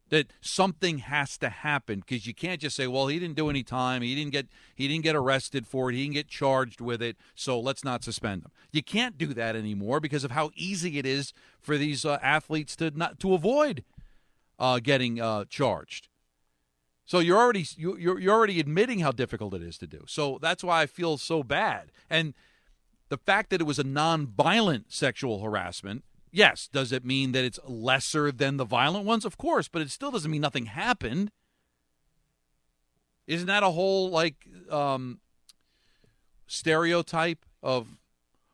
that 0.10 0.28
something 0.42 0.98
has 0.98 1.38
to 1.38 1.48
happen 1.48 2.02
because 2.02 2.28
you 2.28 2.34
can't 2.34 2.60
just 2.60 2.76
say, 2.76 2.86
"Well, 2.86 3.08
he 3.08 3.18
didn't 3.18 3.38
do 3.38 3.50
any 3.50 3.64
time. 3.64 4.02
He 4.02 4.14
didn't 4.14 4.34
get 4.34 4.48
he 4.76 4.88
didn't 4.88 5.04
get 5.04 5.16
arrested 5.16 5.66
for 5.66 5.90
it. 5.90 5.96
He 5.96 6.04
didn't 6.04 6.16
get 6.16 6.28
charged 6.28 6.82
with 6.82 7.02
it. 7.02 7.16
So 7.34 7.60
let's 7.60 7.84
not 7.84 8.04
suspend 8.04 8.44
him." 8.44 8.52
You 8.72 8.84
can't 8.84 9.18
do 9.18 9.34
that 9.34 9.56
anymore 9.56 10.00
because 10.02 10.26
of 10.26 10.32
how 10.32 10.52
easy 10.54 11.00
it 11.00 11.06
is 11.06 11.34
for 11.62 11.78
these 11.78 12.04
uh, 12.04 12.20
athletes 12.22 12.76
to 12.78 12.92
not 12.92 13.20
to 13.22 13.34
avoid 13.34 13.86
uh, 14.60 14.80
getting 14.80 15.22
uh, 15.22 15.46
charged. 15.50 16.10
So 17.06 17.20
you're 17.20 17.40
already 17.40 17.66
you, 17.78 17.98
you're 17.98 18.20
you're 18.20 18.34
already 18.34 18.60
admitting 18.60 19.00
how 19.00 19.12
difficult 19.14 19.54
it 19.54 19.64
is 19.64 19.78
to 19.78 19.88
do. 19.88 20.04
So 20.08 20.38
that's 20.42 20.64
why 20.64 20.82
I 20.82 20.86
feel 20.88 21.18
so 21.18 21.42
bad. 21.42 21.92
And 22.10 22.34
the 23.12 23.18
fact 23.18 23.50
that 23.50 23.60
it 23.60 23.66
was 23.66 23.78
a 23.78 23.84
non-violent 23.84 24.92
sexual 24.94 25.42
harassment, 25.44 26.06
yes, 26.32 26.70
does 26.72 26.94
it 26.94 27.04
mean 27.04 27.34
that 27.34 27.44
it's 27.44 27.60
lesser 27.68 28.32
than 28.32 28.56
the 28.56 28.64
violent 28.64 29.06
ones? 29.06 29.26
Of 29.26 29.38
course, 29.38 29.68
but 29.68 29.82
it 29.82 29.92
still 29.92 30.12
doesn't 30.12 30.32
mean 30.32 30.40
nothing 30.40 30.68
happened. 30.68 31.30
Isn't 33.28 33.48
that 33.48 33.64
a 33.64 33.72
whole 33.72 34.10
like 34.10 34.48
um, 34.70 35.20
stereotype 36.48 37.46
of, 37.62 37.98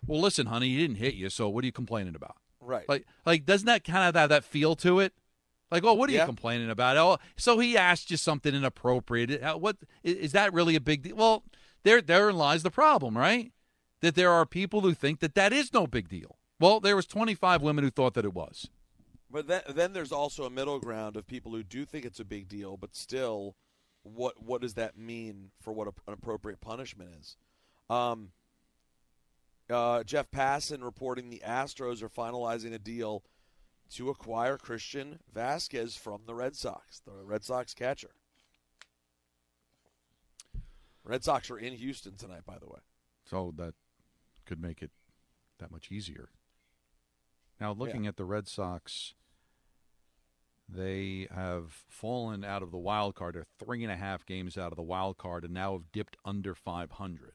well, 0.07 0.21
listen, 0.21 0.47
honey, 0.47 0.69
he 0.69 0.77
didn't 0.77 0.95
hit 0.97 1.13
you, 1.13 1.29
so 1.29 1.47
what 1.49 1.63
are 1.63 1.67
you 1.67 1.71
complaining 1.71 2.15
about? 2.15 2.37
Right. 2.59 2.89
Like, 2.89 3.05
like 3.27 3.45
doesn't 3.45 3.67
that 3.67 3.83
kind 3.83 4.09
of 4.09 4.15
have 4.15 4.29
that 4.29 4.43
feel 4.43 4.75
to 4.77 4.99
it? 5.01 5.13
Like, 5.69 5.83
oh, 5.83 5.93
what 5.93 6.09
are 6.09 6.13
Yeah. 6.13 6.21
you 6.21 6.25
complaining 6.25 6.71
about? 6.71 6.97
Oh, 6.97 7.19
so 7.35 7.59
he 7.59 7.77
asked 7.77 8.09
you 8.09 8.17
something 8.17 8.55
inappropriate. 8.55 9.43
Uh, 9.43 9.55
What 9.55 9.77
is 10.03 10.31
that 10.31 10.51
really 10.51 10.75
a 10.75 10.81
big 10.81 11.03
deal? 11.03 11.15
Well, 11.15 11.43
there, 11.83 12.01
therein 12.01 12.37
lies 12.37 12.63
the 12.63 12.71
problem, 12.71 13.15
right? 13.15 13.51
That 14.01 14.15
there 14.15 14.31
are 14.31 14.45
people 14.45 14.81
who 14.81 14.93
think 14.93 15.19
that 15.19 15.35
that 15.35 15.51
is 15.51 15.73
no 15.73 15.87
big 15.87 16.07
deal. 16.07 16.37
Well, 16.59 16.79
there 16.79 16.95
was 16.95 17.05
25 17.05 17.61
women 17.61 17.83
who 17.83 17.89
thought 17.89 18.13
that 18.15 18.25
it 18.25 18.33
was. 18.33 18.69
But 19.29 19.47
then, 19.47 19.61
then 19.69 19.93
there's 19.93 20.11
also 20.11 20.43
a 20.43 20.49
middle 20.49 20.79
ground 20.79 21.17
of 21.17 21.27
people 21.27 21.51
who 21.51 21.63
do 21.63 21.85
think 21.85 22.05
it's 22.05 22.19
a 22.19 22.25
big 22.25 22.47
deal, 22.47 22.77
but 22.77 22.95
still, 22.95 23.55
what 24.03 24.41
what 24.41 24.61
does 24.61 24.75
that 24.75 24.97
mean 24.97 25.51
for 25.61 25.73
what 25.73 25.87
a, 25.87 25.91
an 26.07 26.13
appropriate 26.13 26.61
punishment 26.61 27.09
is? 27.19 27.35
Um, 27.89 28.29
uh, 29.69 30.03
Jeff 30.03 30.31
Passan 30.31 30.83
reporting 30.83 31.29
the 31.29 31.41
Astros 31.45 32.01
are 32.01 32.09
finalizing 32.09 32.73
a 32.73 32.79
deal 32.79 33.23
to 33.91 34.09
acquire 34.09 34.57
Christian 34.57 35.19
Vázquez 35.33 35.97
from 35.97 36.21
the 36.25 36.35
Red 36.35 36.55
Sox, 36.55 37.01
the 37.05 37.23
Red 37.23 37.43
Sox 37.43 37.73
catcher. 37.73 38.11
Red 41.03 41.23
Sox 41.23 41.49
are 41.49 41.57
in 41.57 41.73
Houston 41.73 42.15
tonight, 42.15 42.45
by 42.45 42.57
the 42.59 42.67
way. 42.67 42.79
So 43.29 43.53
that 43.57 43.73
could 44.47 44.61
make 44.61 44.81
it 44.81 44.91
that 45.59 45.71
much 45.71 45.91
easier. 45.91 46.29
Now, 47.59 47.73
looking 47.73 48.07
at 48.07 48.17
the 48.17 48.25
Red 48.25 48.47
Sox, 48.47 49.13
they 50.69 51.27
have 51.33 51.83
fallen 51.87 52.43
out 52.43 52.61
of 52.61 52.71
the 52.71 52.77
wild 52.77 53.15
card. 53.15 53.35
They're 53.35 53.45
three 53.59 53.83
and 53.83 53.91
a 53.91 53.97
half 53.97 54.25
games 54.25 54.57
out 54.57 54.71
of 54.71 54.75
the 54.75 54.83
wild 54.83 55.17
card 55.17 55.43
and 55.43 55.53
now 55.53 55.73
have 55.73 55.91
dipped 55.91 56.17
under 56.25 56.53
500. 56.53 57.33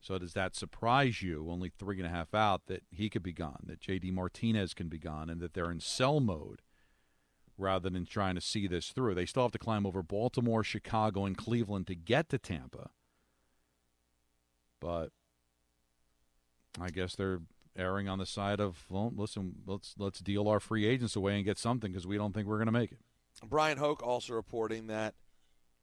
So 0.00 0.18
does 0.18 0.34
that 0.34 0.54
surprise 0.54 1.22
you, 1.22 1.48
only 1.50 1.70
three 1.70 1.98
and 1.98 2.06
a 2.06 2.10
half 2.10 2.32
out, 2.34 2.66
that 2.66 2.84
he 2.90 3.10
could 3.10 3.22
be 3.22 3.32
gone, 3.32 3.64
that 3.66 3.80
J.D. 3.80 4.12
Martinez 4.12 4.72
can 4.72 4.88
be 4.88 4.98
gone, 4.98 5.28
and 5.28 5.40
that 5.40 5.54
they're 5.54 5.70
in 5.70 5.80
sell 5.80 6.20
mode 6.20 6.62
rather 7.56 7.90
than 7.90 8.06
trying 8.06 8.36
to 8.36 8.40
see 8.40 8.68
this 8.68 8.90
through? 8.90 9.16
They 9.16 9.26
still 9.26 9.42
have 9.42 9.52
to 9.52 9.58
climb 9.58 9.84
over 9.84 10.02
Baltimore, 10.02 10.62
Chicago, 10.62 11.24
and 11.24 11.36
Cleveland 11.36 11.88
to 11.88 11.96
get 11.96 12.28
to 12.28 12.38
Tampa. 12.38 12.90
But 14.80 15.10
I 16.82 16.90
guess 16.90 17.14
they're 17.14 17.40
erring 17.76 18.08
on 18.08 18.18
the 18.18 18.26
side 18.26 18.60
of 18.60 18.84
well, 18.90 19.12
listen, 19.14 19.56
let's 19.66 19.94
let's 19.98 20.18
deal 20.20 20.48
our 20.48 20.60
free 20.60 20.86
agents 20.86 21.16
away 21.16 21.36
and 21.36 21.44
get 21.44 21.58
something 21.58 21.92
because 21.92 22.06
we 22.06 22.16
don't 22.16 22.32
think 22.32 22.46
we're 22.46 22.56
going 22.58 22.66
to 22.66 22.72
make 22.72 22.92
it. 22.92 22.98
Bryan 23.46 23.78
Hoch 23.78 24.02
also 24.02 24.34
reporting 24.34 24.88
that 24.88 25.14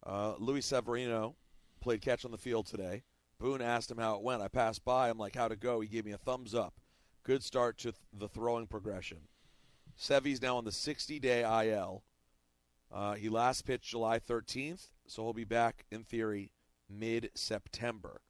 uh, 0.06 0.34
Luis 0.38 0.66
Severino 0.66 1.36
played 1.80 2.02
catch 2.02 2.26
on 2.26 2.32
the 2.32 2.38
field 2.38 2.68
today. 2.68 3.04
Boone 3.40 3.62
asked 3.62 3.92
him 3.92 3.98
how 3.98 4.16
it 4.16 4.22
went. 4.22 4.42
I 4.42 4.48
passed 4.48 4.84
by. 4.84 5.10
I'm 5.10 5.18
like, 5.18 5.36
how'd 5.36 5.52
it 5.52 5.60
go? 5.60 5.80
He 5.80 5.88
gave 5.88 6.06
me 6.06 6.12
a 6.12 6.18
thumbs 6.18 6.54
up. 6.54 6.74
Good 7.24 7.44
start 7.44 7.78
to 7.80 7.92
th- 7.92 7.96
the 8.14 8.28
throwing 8.28 8.68
progression. 8.68 9.20
Sevy's 9.96 10.42
now 10.42 10.58
on 10.58 10.66
the 10.66 10.72
60 10.72 11.20
day 11.20 11.42
IL. 11.42 12.04
Uh, 12.94 13.16
he 13.16 13.30
last 13.30 13.66
pitched 13.66 13.90
July 13.90 14.20
13th, 14.20 14.90
so 15.08 15.24
he'll 15.24 15.34
be 15.34 15.44
back 15.44 15.86
in 15.92 16.04
theory 16.04 16.52
mid 16.90 17.30
September. 17.36 18.22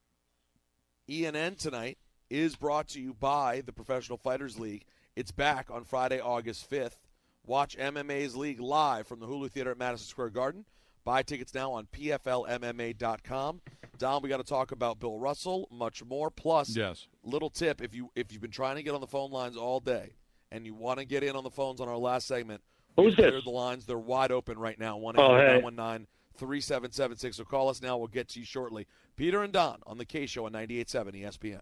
ENN 1.10 1.58
tonight 1.58 1.98
is 2.30 2.56
brought 2.56 2.88
to 2.90 3.00
you 3.02 3.14
by 3.14 3.62
the 3.66 3.72
Professional 3.74 4.18
Fighters 4.18 4.60
League. 4.60 4.86
It's 5.16 5.32
back 5.32 5.70
on 5.72 5.84
Friday, 5.84 6.20
August 6.20 6.70
5th. 6.70 6.98
Watch 7.46 7.78
MMA's 7.78 8.36
League 8.36 8.60
live 8.60 9.08
from 9.08 9.20
the 9.20 9.28
Hulu 9.28 9.52
Theater 9.52 9.72
at 9.72 9.78
Madison 9.78 10.08
Square 10.08 10.32
Garden. 10.32 10.66
Buy 11.04 11.22
tickets 11.22 11.54
now 11.54 11.72
on 11.72 11.86
PFLMMA.com. 11.86 13.62
Don, 13.98 14.22
we 14.24 14.30
got 14.30 14.38
to 14.38 14.44
talk 14.44 14.72
about 14.72 15.00
Bill 15.00 15.20
Russell, 15.20 15.68
much 15.72 16.04
more. 16.04 16.30
Plus, 16.32 16.76
Yes. 16.76 17.08
little 17.24 17.50
tip 17.50 17.82
if 17.82 17.94
you 17.94 18.10
if 18.16 18.32
you've 18.32 18.42
been 18.42 18.52
trying 18.52 18.76
to 18.76 18.84
get 18.84 18.94
on 18.96 19.02
the 19.02 19.08
phone 19.08 19.32
lines 19.32 19.56
all 19.56 19.80
day 19.80 20.16
and 20.52 20.66
you 20.66 20.74
want 20.74 21.00
to 21.00 21.06
get 21.06 21.24
in 21.24 21.36
on 21.36 21.44
the 21.44 21.52
phones 21.52 21.80
on 21.80 21.88
our 21.88 21.98
last 21.98 22.28
segment, 22.28 22.62
we 22.98 23.06
Who's 23.06 23.16
this? 23.16 23.44
the 23.44 23.50
lines. 23.52 23.86
They're 23.86 23.98
wide 23.98 24.32
open 24.32 24.58
right 24.58 24.80
now. 24.80 24.98
One 24.98 25.16
Oh, 25.18 25.36
hey. 25.38 25.62
919 25.62 26.08
3776. 26.38 27.38
So 27.38 27.44
call 27.46 27.70
us 27.70 27.82
now. 27.82 27.98
We'll 27.98 28.08
get 28.08 28.28
to 28.30 28.40
you 28.40 28.46
shortly. 28.46 28.88
Peter 29.16 29.44
and 29.44 29.54
Don 29.54 29.80
on 29.86 29.98
the 29.98 30.06
K 30.06 30.26
Show 30.26 30.46
on 30.48 30.52
98.7 30.54 31.14
ESPN. 31.24 31.62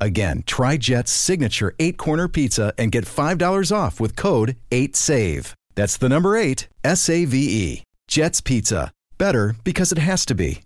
Again, 0.00 0.44
try 0.46 0.76
Jet's 0.76 1.10
signature 1.10 1.74
eight 1.78 1.96
corner 1.98 2.28
pizza 2.28 2.72
and 2.78 2.92
get 2.92 3.04
$5 3.04 3.72
off 3.76 4.00
with 4.00 4.16
code 4.16 4.56
8SAVE. 4.70 5.52
That's 5.74 5.96
the 5.96 6.08
number 6.08 6.36
eight, 6.36 6.68
S 6.82 7.08
A 7.08 7.24
V 7.24 7.36
E. 7.38 7.82
Jet's 8.08 8.40
Pizza. 8.40 8.90
Better 9.16 9.54
because 9.64 9.92
it 9.92 9.98
has 9.98 10.24
to 10.26 10.34
be. 10.34 10.62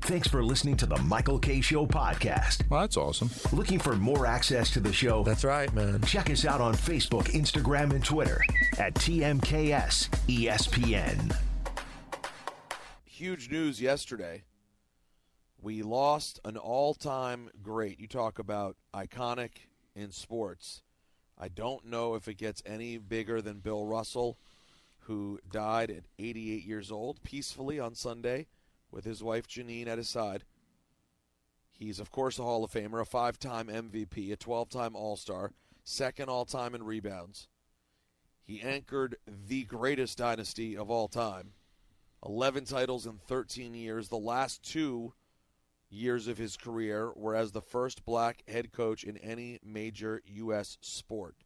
Thanks 0.00 0.28
for 0.28 0.42
listening 0.44 0.76
to 0.78 0.86
the 0.86 0.96
Michael 0.98 1.38
K. 1.38 1.60
Show 1.60 1.86
podcast. 1.86 2.68
Well, 2.70 2.80
that's 2.80 2.96
awesome. 2.96 3.30
Looking 3.52 3.78
for 3.78 3.96
more 3.96 4.26
access 4.26 4.70
to 4.70 4.80
the 4.80 4.92
show? 4.92 5.22
That's 5.24 5.44
right, 5.44 5.72
man. 5.74 6.00
Check 6.02 6.30
us 6.30 6.44
out 6.44 6.60
on 6.60 6.74
Facebook, 6.74 7.24
Instagram, 7.32 7.92
and 7.92 8.04
Twitter 8.04 8.40
at 8.78 8.94
TMKS 8.94 10.08
ESPN. 10.28 11.36
Huge 13.04 13.50
news 13.50 13.82
yesterday. 13.82 14.44
We 15.60 15.82
lost 15.82 16.38
an 16.44 16.56
all 16.56 16.94
time 16.94 17.50
great. 17.62 17.98
You 17.98 18.06
talk 18.06 18.38
about 18.38 18.76
iconic 18.94 19.50
in 19.94 20.12
sports. 20.12 20.82
I 21.36 21.48
don't 21.48 21.86
know 21.86 22.14
if 22.14 22.28
it 22.28 22.34
gets 22.34 22.62
any 22.64 22.98
bigger 22.98 23.42
than 23.42 23.60
Bill 23.60 23.84
Russell, 23.84 24.38
who 25.00 25.40
died 25.50 25.90
at 25.90 26.04
88 26.18 26.64
years 26.64 26.92
old 26.92 27.22
peacefully 27.22 27.80
on 27.80 27.94
Sunday 27.94 28.46
with 28.90 29.04
his 29.04 29.22
wife 29.22 29.48
Janine 29.48 29.88
at 29.88 29.98
his 29.98 30.08
side. 30.08 30.44
He's, 31.72 32.00
of 32.00 32.10
course, 32.10 32.38
a 32.38 32.42
Hall 32.42 32.64
of 32.64 32.72
Famer, 32.72 33.00
a 33.00 33.04
five 33.04 33.38
time 33.38 33.68
MVP, 33.68 34.32
a 34.32 34.36
12 34.36 34.68
time 34.68 34.96
All 34.96 35.16
Star, 35.16 35.52
second 35.84 36.28
all 36.28 36.44
time 36.44 36.74
in 36.74 36.82
rebounds. 36.82 37.48
He 38.42 38.60
anchored 38.62 39.16
the 39.26 39.64
greatest 39.64 40.18
dynasty 40.18 40.76
of 40.76 40.90
all 40.90 41.08
time 41.08 41.52
11 42.24 42.64
titles 42.64 43.06
in 43.06 43.18
13 43.18 43.74
years. 43.74 44.08
The 44.08 44.16
last 44.16 44.62
two 44.62 45.12
years 45.90 46.28
of 46.28 46.38
his 46.38 46.56
career 46.56 47.12
were 47.14 47.34
as 47.34 47.52
the 47.52 47.60
first 47.60 48.04
black 48.04 48.42
head 48.48 48.72
coach 48.72 49.04
in 49.04 49.16
any 49.18 49.58
major 49.64 50.22
U.S. 50.26 50.78
sport. 50.80 51.36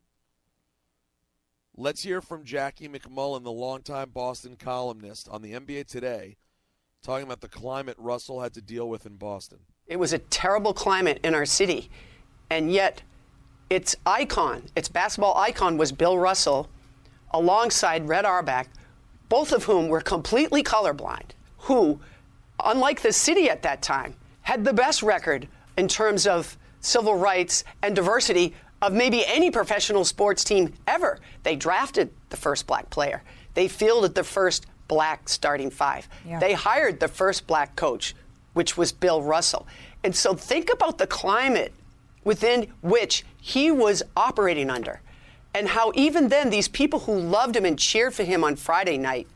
Let's 1.77 2.03
hear 2.03 2.21
from 2.21 2.45
Jackie 2.45 2.89
MacMullan, 2.89 3.45
the 3.45 3.53
longtime 3.53 4.11
Boston 4.11 4.57
columnist 4.57 5.29
on 5.29 5.41
the 5.41 5.53
NBA 5.53 5.87
Today, 5.87 6.37
talking 7.03 7.25
about 7.25 7.41
the 7.41 7.49
climate 7.49 7.97
Russell 7.99 8.43
had 8.43 8.53
to 8.55 8.61
deal 8.61 8.89
with 8.89 9.07
in 9.07 9.17
Boston. 9.17 9.61
It 9.87 9.99
was 9.99 10.13
a 10.13 10.19
terrible 10.19 10.75
climate 10.75 11.19
in 11.25 11.35
our 11.35 11.47
city, 11.47 11.91
and 12.51 12.71
yet 12.71 13.03
its 13.71 13.97
icon, 14.05 14.65
its 14.77 14.89
basketball 14.89 15.37
icon, 15.39 15.79
was 15.79 15.93
Bill 15.93 16.19
Russell 16.19 16.69
alongside 17.31 18.07
Red 18.07 18.27
Auerbach, 18.27 18.69
both 19.31 19.51
of 19.51 19.65
whom 19.65 19.89
were 19.89 20.03
completely 20.03 20.63
colorblind, 20.63 21.31
who, 21.57 22.01
unlike 22.63 23.01
the 23.01 23.13
city 23.13 23.49
at 23.49 23.63
that 23.63 23.81
time, 23.81 24.15
had 24.43 24.65
the 24.65 24.73
best 24.73 25.03
record 25.03 25.49
in 25.77 25.89
terms 25.89 26.27
of 26.27 26.57
civil 26.81 27.17
rights 27.17 27.65
and 27.83 27.95
diversity 27.95 28.55
of 28.81 28.93
maybe 28.93 29.25
any 29.27 29.51
professional 29.51 30.05
sports 30.05 30.43
team 30.43 30.73
ever. 30.87 31.19
They 31.45 31.57
drafted 31.57 32.11
the 32.31 32.37
first 32.37 32.67
black 32.67 32.91
player. 32.91 33.23
They 33.55 33.69
fielded 33.69 34.15
the 34.15 34.25
first 34.25 34.67
black 34.89 35.29
starting 35.29 35.71
five. 35.71 36.09
Yeah. 36.27 36.41
They 36.41 36.53
hired 36.53 36.99
the 36.99 37.09
first 37.09 37.47
black 37.47 37.77
coach, 37.77 38.15
which 38.55 38.77
was 38.77 38.93
Bill 38.93 39.23
Russell. 39.23 39.67
And 40.05 40.15
so 40.15 40.35
think 40.35 40.73
about 40.73 40.99
the 40.99 41.07
climate 41.07 41.73
within 42.25 42.67
which 42.83 43.25
he 43.41 43.71
was 43.71 44.03
operating 44.17 44.69
under. 44.69 45.01
And 45.55 45.69
how 45.69 45.93
even 45.95 46.29
then 46.29 46.51
these 46.51 46.69
people 46.69 47.01
who 47.01 47.13
loved 47.19 47.57
him 47.57 47.65
and 47.65 47.79
cheered 47.79 48.15
for 48.15 48.25
him 48.25 48.43
on 48.43 48.57
Friday 48.57 48.97
night 48.97 49.29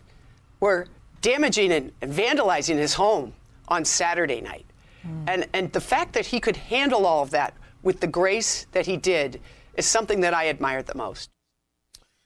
were 0.60 0.86
damaging 1.20 1.72
and 1.72 1.92
vandalizing 2.00 2.76
his 2.76 2.94
home 2.94 3.32
on 3.68 3.84
Saturday 3.84 4.40
night. 4.40 4.66
Mm. 5.06 5.24
And, 5.28 5.48
and 5.52 5.72
the 5.72 5.80
fact 5.80 6.12
that 6.14 6.26
he 6.26 6.40
could 6.40 6.56
handle 6.56 7.06
all 7.06 7.22
of 7.22 7.30
that 7.30 7.54
with 7.82 8.00
the 8.00 8.06
grace 8.06 8.66
that 8.72 8.86
he 8.86 8.96
did 8.96 9.40
is 9.74 9.86
something 9.86 10.20
that 10.20 10.34
I 10.34 10.44
admired 10.44 10.86
the 10.86 10.96
most. 10.96 11.30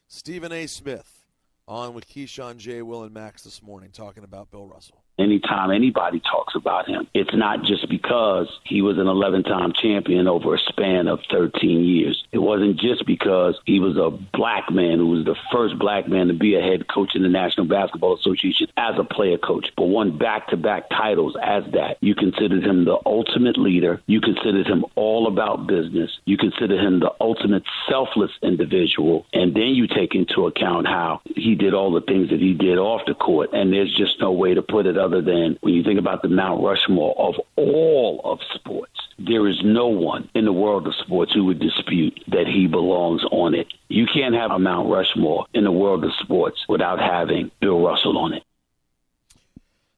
Stephen 0.08 0.52
A. 0.52 0.66
Smith 0.66 1.24
on 1.68 1.94
with 1.94 2.08
Keyshawn 2.08 2.56
J. 2.56 2.82
Will 2.82 3.04
and 3.04 3.14
Max 3.14 3.42
this 3.42 3.62
morning 3.62 3.90
talking 3.92 4.24
about 4.24 4.50
Bill 4.50 4.66
Russell. 4.66 5.04
Anytime 5.20 5.70
anybody 5.70 6.20
talks 6.20 6.54
about 6.54 6.88
him. 6.88 7.06
It's 7.14 7.34
not 7.34 7.64
just 7.64 7.88
because 7.88 8.48
he 8.64 8.82
was 8.82 8.98
an 8.98 9.06
11 9.06 9.44
time 9.44 9.72
champion 9.72 10.26
over 10.26 10.54
a 10.54 10.58
span 10.58 11.08
of 11.08 11.20
13 11.30 11.84
years. 11.84 12.24
It 12.32 12.38
wasn't 12.38 12.78
just 12.78 13.06
because 13.06 13.58
he 13.66 13.80
was 13.80 13.96
a 13.96 14.10
black 14.36 14.70
man 14.70 14.98
who 14.98 15.08
was 15.08 15.24
the 15.24 15.36
first 15.52 15.78
black 15.78 16.08
man 16.08 16.28
to 16.28 16.34
be 16.34 16.54
a 16.54 16.60
head 16.60 16.88
coach 16.88 17.14
in 17.14 17.22
the 17.22 17.28
National 17.28 17.66
Basketball 17.66 18.16
Association 18.16 18.68
as 18.76 18.94
a 18.98 19.04
player 19.04 19.38
coach, 19.38 19.68
but 19.76 19.86
won 19.86 20.16
back 20.16 20.48
to 20.48 20.56
back 20.56 20.88
titles 20.90 21.36
as 21.42 21.64
that. 21.72 21.98
You 22.00 22.14
considered 22.14 22.64
him 22.64 22.84
the 22.84 22.98
ultimate 23.04 23.58
leader. 23.58 24.00
You 24.06 24.20
considered 24.20 24.66
him 24.66 24.84
all 24.94 25.26
about 25.26 25.66
business. 25.66 26.10
You 26.24 26.36
considered 26.36 26.80
him 26.80 27.00
the 27.00 27.12
ultimate 27.20 27.64
selfless 27.88 28.30
individual. 28.42 29.26
And 29.32 29.54
then 29.54 29.74
you 29.74 29.86
take 29.86 30.14
into 30.14 30.46
account 30.46 30.86
how 30.86 31.20
he 31.36 31.54
did 31.54 31.74
all 31.74 31.92
the 31.92 32.00
things 32.00 32.30
that 32.30 32.40
he 32.40 32.54
did 32.54 32.78
off 32.78 33.02
the 33.06 33.14
court. 33.14 33.50
And 33.52 33.72
there's 33.72 33.94
just 33.96 34.20
no 34.20 34.32
way 34.32 34.54
to 34.54 34.62
put 34.62 34.86
it 34.86 34.96
other 34.96 35.09
than 35.20 35.58
when 35.60 35.74
you 35.74 35.82
think 35.82 35.98
about 35.98 36.22
the 36.22 36.28
Mount 36.28 36.62
Rushmore 36.62 37.14
of 37.18 37.34
all 37.56 38.20
of 38.24 38.38
sports, 38.54 39.00
there 39.18 39.46
is 39.48 39.60
no 39.62 39.88
one 39.88 40.30
in 40.34 40.44
the 40.44 40.52
world 40.52 40.86
of 40.86 40.94
sports 40.94 41.32
who 41.34 41.44
would 41.46 41.58
dispute 41.58 42.18
that 42.28 42.46
he 42.46 42.66
belongs 42.66 43.22
on 43.30 43.54
it. 43.54 43.66
You 43.88 44.06
can't 44.06 44.34
have 44.34 44.50
a 44.50 44.58
Mount 44.58 44.88
Rushmore 44.88 45.46
in 45.52 45.64
the 45.64 45.72
world 45.72 46.04
of 46.04 46.12
sports 46.20 46.64
without 46.68 47.00
having 47.00 47.50
Bill 47.60 47.80
Russell 47.80 48.16
on 48.16 48.32
it. 48.34 48.44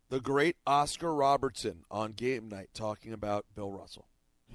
The 0.08 0.20
great 0.20 0.56
Oscar 0.66 1.14
Robertson 1.14 1.84
on 1.90 2.12
game 2.12 2.48
night 2.48 2.70
talking 2.74 3.12
about 3.12 3.44
Bill 3.54 3.70
Russell. 3.70 4.06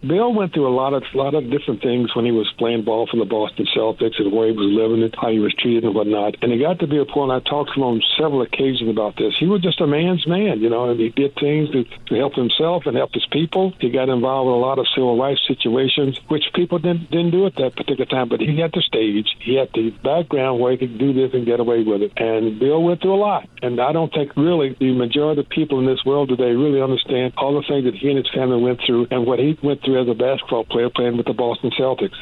Bill 0.06 0.32
went 0.32 0.54
through 0.54 0.68
a 0.68 0.76
lot 0.76 0.94
of 0.94 1.04
lot 1.16 1.34
of 1.34 1.50
different 1.50 1.82
things 1.82 2.16
when 2.16 2.24
he 2.24 2.32
was 2.32 2.52
playing 2.60 2.84
ball 2.84 3.08
for 3.10 3.18
the 3.18 3.26
Boston 3.26 3.66
Celtics 3.76 4.20
and 4.20 4.32
where 4.32 4.48
he 4.48 4.54
was 4.54 4.70
living 4.70 5.02
and 5.02 5.14
how 5.18 5.32
he 5.32 5.40
was 5.40 5.54
treated 5.56 5.86
and 5.86 5.96
whatnot. 5.96 6.36
And 6.44 6.54
it 6.54 6.60
got 6.60 6.80
to 6.80 6.88
be 6.88 7.00
a 7.00 7.06
point 7.06 7.32
I 7.32 7.40
talked 7.40 7.74
to 7.74 7.82
him 7.82 7.84
on 7.84 8.02
several 8.16 8.44
occasions 8.44 8.90
about 8.90 9.18
this. 9.18 9.34
He 9.40 9.48
was 9.48 9.62
just 9.62 9.82
a 9.82 9.88
man's 9.88 10.28
man, 10.28 10.62
you 10.62 10.70
know, 10.70 10.90
and 10.90 11.00
he 11.00 11.10
did 11.10 11.34
things 11.36 11.72
to, 11.72 11.84
to 11.84 12.16
help 12.16 12.36
himself 12.36 12.86
and 12.86 12.96
help 12.96 13.14
his 13.14 13.26
people. 13.32 13.74
He 13.80 13.90
got 13.90 14.10
involved 14.10 14.48
with 14.48 14.56
a 14.56 14.62
lot 14.62 14.78
of 14.78 14.86
civil 14.94 15.18
rights 15.18 15.42
situations, 15.48 16.20
which 16.28 16.46
people 16.54 16.78
didn't 16.78 17.10
didn't 17.10 17.32
do 17.32 17.48
at 17.48 17.56
that 17.56 17.76
particular 17.76 18.06
time. 18.06 18.30
But 18.30 18.42
he 18.42 18.60
had 18.60 18.74
the 18.74 18.82
stage, 18.86 19.28
he 19.40 19.56
had 19.56 19.70
the 19.74 19.90
background 20.04 20.60
where 20.60 20.74
he 20.74 20.78
could 20.78 21.00
do 21.00 21.12
this 21.12 21.34
and 21.34 21.46
get 21.46 21.60
away 21.60 21.82
with 21.82 22.04
it. 22.04 22.14
And 22.18 22.60
Bill 22.60 22.84
went 22.84 23.02
through 23.02 23.16
a 23.16 23.22
lot. 23.22 23.50
And 23.64 23.82
I 23.82 23.94
don't 23.94 24.14
think 24.14 24.38
really 24.38 24.78
the 24.80 24.94
majority 24.94 25.42
of 25.42 25.50
people 25.50 25.80
in 25.80 25.88
this 25.88 26.06
world 26.06 26.30
today 26.30 26.54
really 26.54 26.82
understand 26.82 27.34
all 27.38 27.56
the 27.56 27.66
things 27.68 27.86
that 27.86 27.96
he 27.96 28.10
and 28.10 28.18
his 28.18 28.30
family 28.30 28.62
went 28.62 28.80
through 28.86 29.08
and 29.10 29.26
what 29.26 29.40
he 29.40 29.58
went 29.64 29.82
through 29.88 30.02
as 30.02 30.10
a 30.10 30.14
basketball 30.14 30.66
player 30.66 30.90
playing 30.90 31.18
with 31.18 31.26
the 31.26 31.34
Boston 31.34 31.72
Celtics. 31.80 32.18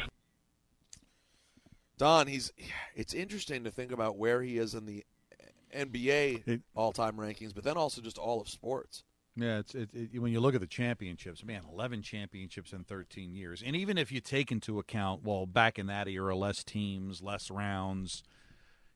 Don, 1.98 2.26
he's 2.26 2.52
it's 2.94 3.12
interesting 3.12 3.64
to 3.64 3.70
think 3.70 3.90
about 3.90 4.16
where 4.16 4.42
he 4.42 4.58
is 4.58 4.74
in 4.74 4.86
the 4.86 5.04
NBA 5.74 6.62
all-time 6.74 7.16
rankings, 7.16 7.54
but 7.54 7.64
then 7.64 7.76
also 7.76 8.00
just 8.00 8.18
all 8.18 8.40
of 8.40 8.48
sports. 8.48 9.02
Yeah, 9.34 9.58
it's 9.58 9.74
it, 9.74 9.90
it, 9.92 10.18
when 10.18 10.32
you 10.32 10.40
look 10.40 10.54
at 10.54 10.60
the 10.60 10.66
championships, 10.66 11.44
man, 11.44 11.62
eleven 11.70 12.02
championships 12.02 12.72
in 12.72 12.84
thirteen 12.84 13.34
years, 13.34 13.62
and 13.64 13.74
even 13.74 13.98
if 13.98 14.10
you 14.12 14.20
take 14.20 14.52
into 14.52 14.78
account, 14.78 15.24
well, 15.24 15.44
back 15.44 15.78
in 15.78 15.86
that 15.86 16.08
era, 16.08 16.34
less 16.36 16.64
teams, 16.64 17.20
less 17.20 17.50
rounds, 17.50 18.22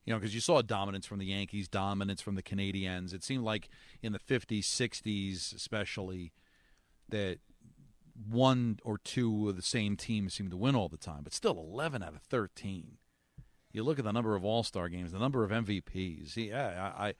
you 0.05 0.13
know, 0.13 0.19
because 0.19 0.33
you 0.33 0.41
saw 0.41 0.61
dominance 0.63 1.05
from 1.05 1.19
the 1.19 1.27
Yankees, 1.27 1.67
dominance 1.67 2.21
from 2.21 2.33
the 2.35 2.41
Canadiens. 2.41 3.13
It 3.13 3.23
seemed 3.23 3.43
like 3.43 3.69
in 4.01 4.13
the 4.13 4.19
fifties, 4.19 4.65
sixties, 4.65 5.53
especially, 5.55 6.33
that 7.09 7.37
one 8.29 8.79
or 8.83 8.97
two 8.97 9.49
of 9.49 9.55
the 9.55 9.61
same 9.61 9.95
team 9.97 10.29
seem 10.29 10.49
to 10.49 10.57
win 10.57 10.75
all 10.75 10.89
the 10.89 10.97
time, 10.97 11.21
but 11.23 11.33
still 11.33 11.57
eleven 11.57 12.03
out 12.03 12.13
of 12.13 12.21
thirteen. 12.21 12.97
You 13.71 13.83
look 13.83 13.99
at 13.99 14.05
the 14.05 14.11
number 14.11 14.35
of 14.35 14.43
All 14.43 14.63
Star 14.63 14.89
games, 14.89 15.11
the 15.11 15.19
number 15.19 15.43
of 15.43 15.51
MVPs. 15.51 16.35
Yeah, 16.35 16.93
I, 16.97 17.07
I 17.07 17.13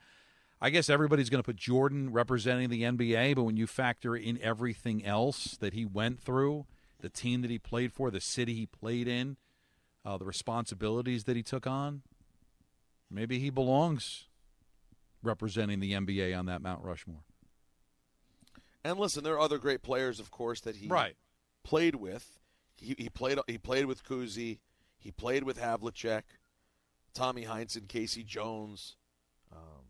I 0.64 0.70
guess 0.70 0.88
everybody's 0.88 1.28
going 1.28 1.42
to 1.42 1.46
put 1.46 1.56
Jordan 1.56 2.12
representing 2.12 2.70
the 2.70 2.82
NBA, 2.82 3.34
but 3.34 3.42
when 3.42 3.56
you 3.56 3.66
factor 3.66 4.14
in 4.14 4.38
everything 4.40 5.04
else 5.04 5.56
that 5.56 5.74
he 5.74 5.84
went 5.84 6.20
through, 6.20 6.66
the 7.00 7.08
team 7.08 7.42
that 7.42 7.50
he 7.50 7.58
played 7.58 7.92
for, 7.92 8.12
the 8.12 8.20
city 8.20 8.54
he 8.54 8.66
played 8.66 9.08
in, 9.08 9.38
uh, 10.04 10.16
the 10.16 10.24
responsibilities 10.24 11.24
that 11.24 11.34
he 11.34 11.42
took 11.42 11.66
on, 11.66 12.02
maybe 13.10 13.40
he 13.40 13.50
belongs 13.50 14.28
representing 15.20 15.80
the 15.80 15.94
NBA 15.94 16.38
on 16.38 16.46
that 16.46 16.62
Mount 16.62 16.84
Rushmore. 16.84 17.24
And 18.84 18.98
listen, 18.98 19.22
there 19.24 19.34
are 19.34 19.40
other 19.40 19.58
great 19.58 19.82
players, 19.82 20.18
of 20.20 20.30
course, 20.30 20.60
that 20.62 20.76
he 20.76 20.88
Right. 20.88 21.16
played 21.64 21.94
with. 21.96 22.38
He, 22.76 22.94
he 22.98 23.08
played 23.08 23.38
he 23.46 23.58
played 23.58 23.86
with 23.86 24.04
Cousy. 24.04 24.58
He 24.98 25.10
played 25.12 25.44
with 25.44 25.58
Havlicek, 25.58 26.22
Tommy 27.14 27.44
Heinsohn, 27.44 27.88
K.C. 27.88 28.22
Jones, 28.24 28.96
um, 29.52 29.86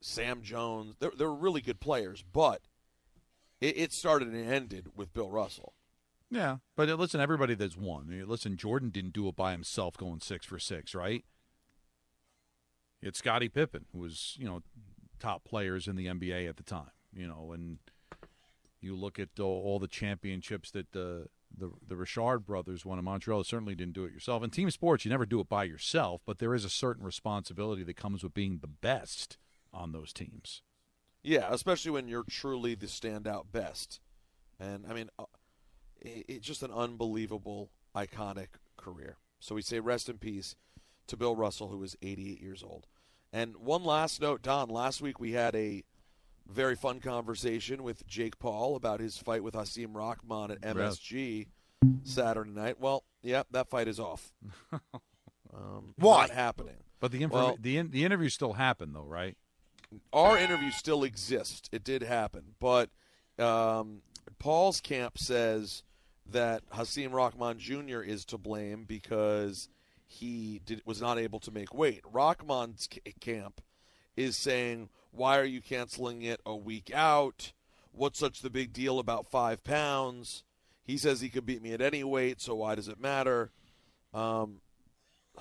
Sam 0.00 0.42
Jones. 0.42 0.96
They're, 0.98 1.12
they're 1.16 1.32
really 1.32 1.60
good 1.60 1.80
players, 1.80 2.22
but 2.32 2.62
it, 3.60 3.76
it 3.78 3.92
started 3.92 4.28
and 4.28 4.46
ended 4.50 4.88
with 4.94 5.12
Bill 5.12 5.30
Russell. 5.30 5.74
Yeah, 6.30 6.56
but 6.76 6.88
uh, 6.88 6.94
listen, 6.94 7.20
everybody 7.20 7.54
that's 7.54 7.76
won. 7.76 8.06
I 8.08 8.10
mean, 8.14 8.26
Listen, 8.28 8.56
Jordan 8.56 8.90
didn't 8.90 9.12
do 9.12 9.28
it 9.28 9.36
by 9.36 9.52
himself, 9.52 9.96
going 9.96 10.20
six 10.20 10.44
for 10.46 10.58
six, 10.58 10.94
right? 10.94 11.24
It's 13.02 13.18
Scottie 13.18 13.48
Pippen, 13.50 13.84
who 13.92 13.98
was 14.00 14.34
you 14.38 14.46
know 14.46 14.62
top 15.20 15.44
players 15.44 15.86
in 15.86 15.96
the 15.96 16.06
NBA 16.06 16.48
at 16.48 16.56
the 16.56 16.62
time. 16.62 16.90
You 17.14 17.28
know, 17.28 17.52
and 17.52 17.78
you 18.84 18.94
look 18.94 19.18
at 19.18 19.40
all, 19.40 19.62
all 19.64 19.78
the 19.78 19.88
championships 19.88 20.70
that 20.72 20.92
the 20.92 21.28
the 21.56 21.70
the 21.86 21.96
Richard 21.96 22.44
brothers 22.44 22.84
won 22.84 22.98
in 22.98 23.04
Montreal. 23.04 23.44
Certainly 23.44 23.76
didn't 23.76 23.94
do 23.94 24.04
it 24.04 24.12
yourself. 24.12 24.42
In 24.42 24.50
team 24.50 24.70
sports, 24.70 25.04
you 25.04 25.10
never 25.10 25.26
do 25.26 25.40
it 25.40 25.48
by 25.48 25.64
yourself, 25.64 26.22
but 26.26 26.38
there 26.38 26.54
is 26.54 26.64
a 26.64 26.70
certain 26.70 27.04
responsibility 27.04 27.82
that 27.84 27.96
comes 27.96 28.22
with 28.22 28.34
being 28.34 28.58
the 28.58 28.66
best 28.66 29.38
on 29.72 29.92
those 29.92 30.12
teams. 30.12 30.62
Yeah, 31.22 31.48
especially 31.50 31.90
when 31.90 32.08
you're 32.08 32.24
truly 32.28 32.74
the 32.74 32.86
standout 32.86 33.46
best. 33.50 34.00
And 34.60 34.84
I 34.88 34.94
mean, 34.94 35.10
uh, 35.18 35.24
it, 36.00 36.26
it's 36.28 36.46
just 36.46 36.62
an 36.62 36.70
unbelievable, 36.70 37.70
iconic 37.96 38.48
career. 38.76 39.16
So 39.40 39.54
we 39.54 39.62
say 39.62 39.80
rest 39.80 40.08
in 40.08 40.18
peace 40.18 40.54
to 41.06 41.16
Bill 41.16 41.34
Russell, 41.34 41.68
who 41.68 41.82
is 41.82 41.96
88 42.02 42.40
years 42.40 42.62
old. 42.62 42.86
And 43.32 43.56
one 43.56 43.84
last 43.84 44.20
note, 44.20 44.42
Don. 44.42 44.68
Last 44.68 45.02
week 45.02 45.18
we 45.18 45.32
had 45.32 45.54
a 45.56 45.82
very 46.48 46.76
fun 46.76 47.00
conversation 47.00 47.82
with 47.82 48.06
Jake 48.06 48.38
Paul 48.38 48.76
about 48.76 49.00
his 49.00 49.16
fight 49.16 49.42
with 49.42 49.54
Hasim 49.54 49.94
Rahman 49.94 50.50
at 50.52 50.60
MSG 50.60 51.48
Saturday 52.02 52.50
night. 52.50 52.78
Well, 52.80 53.04
yeah, 53.22 53.42
that 53.50 53.68
fight 53.68 53.88
is 53.88 53.98
off. 54.00 54.32
Um, 55.56 55.94
Why? 55.98 56.22
Not 56.22 56.30
happening. 56.30 56.74
But 56.98 57.12
the 57.12 57.20
infor- 57.22 57.30
Well- 57.30 57.58
the 57.60 57.76
in- 57.76 57.90
the 57.92 58.04
interview 58.04 58.28
still 58.28 58.54
happened 58.54 58.94
though, 58.94 59.04
right? 59.04 59.36
our 60.12 60.36
interview 60.36 60.72
still 60.72 61.04
exists. 61.04 61.68
It 61.70 61.84
did 61.84 62.02
happen, 62.02 62.56
but 62.58 62.90
um, 63.38 64.02
Paul's 64.40 64.80
camp 64.80 65.16
says 65.18 65.84
that 66.28 66.64
Hasim 66.70 67.12
Rahman 67.12 67.60
Jr. 67.60 68.00
is 68.00 68.24
to 68.24 68.38
blame 68.38 68.86
because 68.88 69.68
he 70.04 70.60
did, 70.66 70.82
was 70.84 71.00
not 71.00 71.18
able 71.20 71.38
to 71.38 71.52
make 71.52 71.72
weight. 71.72 72.00
Rahman's 72.10 72.88
ca- 72.92 73.12
camp 73.20 73.60
is 74.16 74.36
saying, 74.36 74.88
"Why 75.10 75.38
are 75.38 75.44
you 75.44 75.60
canceling 75.60 76.22
it 76.22 76.40
a 76.46 76.54
week 76.54 76.90
out? 76.92 77.52
What's 77.92 78.18
such 78.18 78.40
the 78.40 78.50
big 78.50 78.72
deal 78.72 78.98
about 78.98 79.30
five 79.30 79.62
pounds?" 79.64 80.44
He 80.84 80.98
says 80.98 81.20
he 81.20 81.30
could 81.30 81.46
beat 81.46 81.62
me 81.62 81.72
at 81.72 81.80
any 81.80 82.04
weight, 82.04 82.40
so 82.40 82.56
why 82.56 82.74
does 82.74 82.88
it 82.88 83.00
matter? 83.00 83.52
Um, 84.12 84.60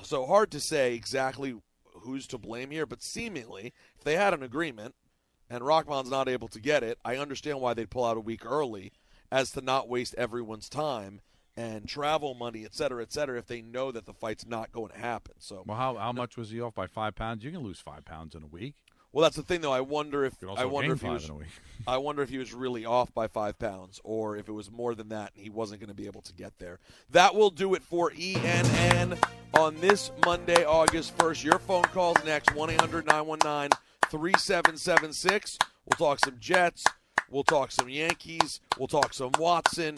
so 0.01 0.25
hard 0.25 0.51
to 0.51 0.59
say 0.59 0.95
exactly 0.95 1.55
who's 1.83 2.27
to 2.27 2.37
blame 2.37 2.71
here, 2.71 2.85
but 2.85 3.03
seemingly, 3.03 3.73
if 3.97 4.03
they 4.03 4.15
had 4.15 4.33
an 4.33 4.43
agreement 4.43 4.95
and 5.49 5.65
Rahman's 5.65 6.09
not 6.09 6.29
able 6.29 6.47
to 6.47 6.59
get 6.59 6.83
it, 6.83 6.97
I 7.03 7.17
understand 7.17 7.59
why 7.59 7.73
they'd 7.73 7.89
pull 7.89 8.05
out 8.05 8.17
a 8.17 8.21
week 8.21 8.45
early 8.45 8.93
as 9.31 9.51
to 9.51 9.61
not 9.61 9.89
waste 9.89 10.15
everyone's 10.15 10.69
time 10.69 11.21
and 11.55 11.87
travel 11.87 12.33
money, 12.33 12.65
et 12.65 12.73
cetera, 12.73 13.03
et 13.03 13.11
cetera, 13.11 13.37
if 13.37 13.45
they 13.47 13.61
know 13.61 13.91
that 13.91 14.05
the 14.05 14.13
fight's 14.13 14.45
not 14.45 14.71
going 14.71 14.91
to 14.91 14.97
happen. 14.97 15.35
So, 15.39 15.63
Well, 15.65 15.77
how 15.77 15.95
how 15.95 16.11
much 16.11 16.35
was 16.37 16.49
he 16.49 16.59
off 16.61 16.73
by 16.75 16.87
five 16.87 17.15
pounds? 17.15 17.43
You 17.43 17.51
can 17.51 17.61
lose 17.61 17.79
five 17.79 18.05
pounds 18.05 18.33
in 18.35 18.43
a 18.43 18.47
week. 18.47 18.75
well, 19.11 19.23
that's 19.23 19.35
the 19.35 19.43
thing, 19.43 19.61
though. 19.61 19.71
I 19.71 19.81
wonder 19.81 20.25
if 20.25 20.33
I 20.57 20.65
wonder 20.65 20.93
if 20.93 21.01
he 21.01 21.09
was 21.09 21.25
in 21.25 21.31
a 21.31 21.35
week. 21.35 21.47
I 21.87 21.97
wonder 21.97 22.23
if 22.23 22.29
he 22.29 22.39
was 22.39 22.53
really 22.53 22.85
off 22.85 23.13
by 23.13 23.27
five 23.27 23.59
pounds, 23.59 24.01
or 24.03 24.35
if 24.37 24.49
it 24.49 24.53
was 24.53 24.71
more 24.71 24.95
than 24.95 25.09
that, 25.09 25.31
and 25.35 25.43
he 25.43 25.49
wasn't 25.49 25.79
going 25.79 25.89
to 25.89 25.93
be 25.95 26.07
able 26.07 26.21
to 26.21 26.33
get 26.33 26.57
there. 26.57 26.79
That 27.11 27.35
will 27.35 27.51
do 27.51 27.75
it 27.75 27.83
for 27.83 28.09
ENN 28.11 29.17
on 29.53 29.75
this 29.79 30.11
Monday, 30.25 30.65
August 30.65 31.15
first. 31.17 31.43
Your 31.43 31.59
phone 31.59 31.83
calls 31.83 32.17
next 32.25 32.55
one 32.55 32.69
3776 32.69 35.57
We'll 35.85 35.97
talk 35.97 36.19
some 36.23 36.37
Jets. 36.39 36.85
We'll 37.29 37.43
talk 37.43 37.71
some 37.71 37.89
Yankees. 37.89 38.61
We'll 38.77 38.87
talk 38.87 39.13
some 39.13 39.31
Watson. 39.37 39.97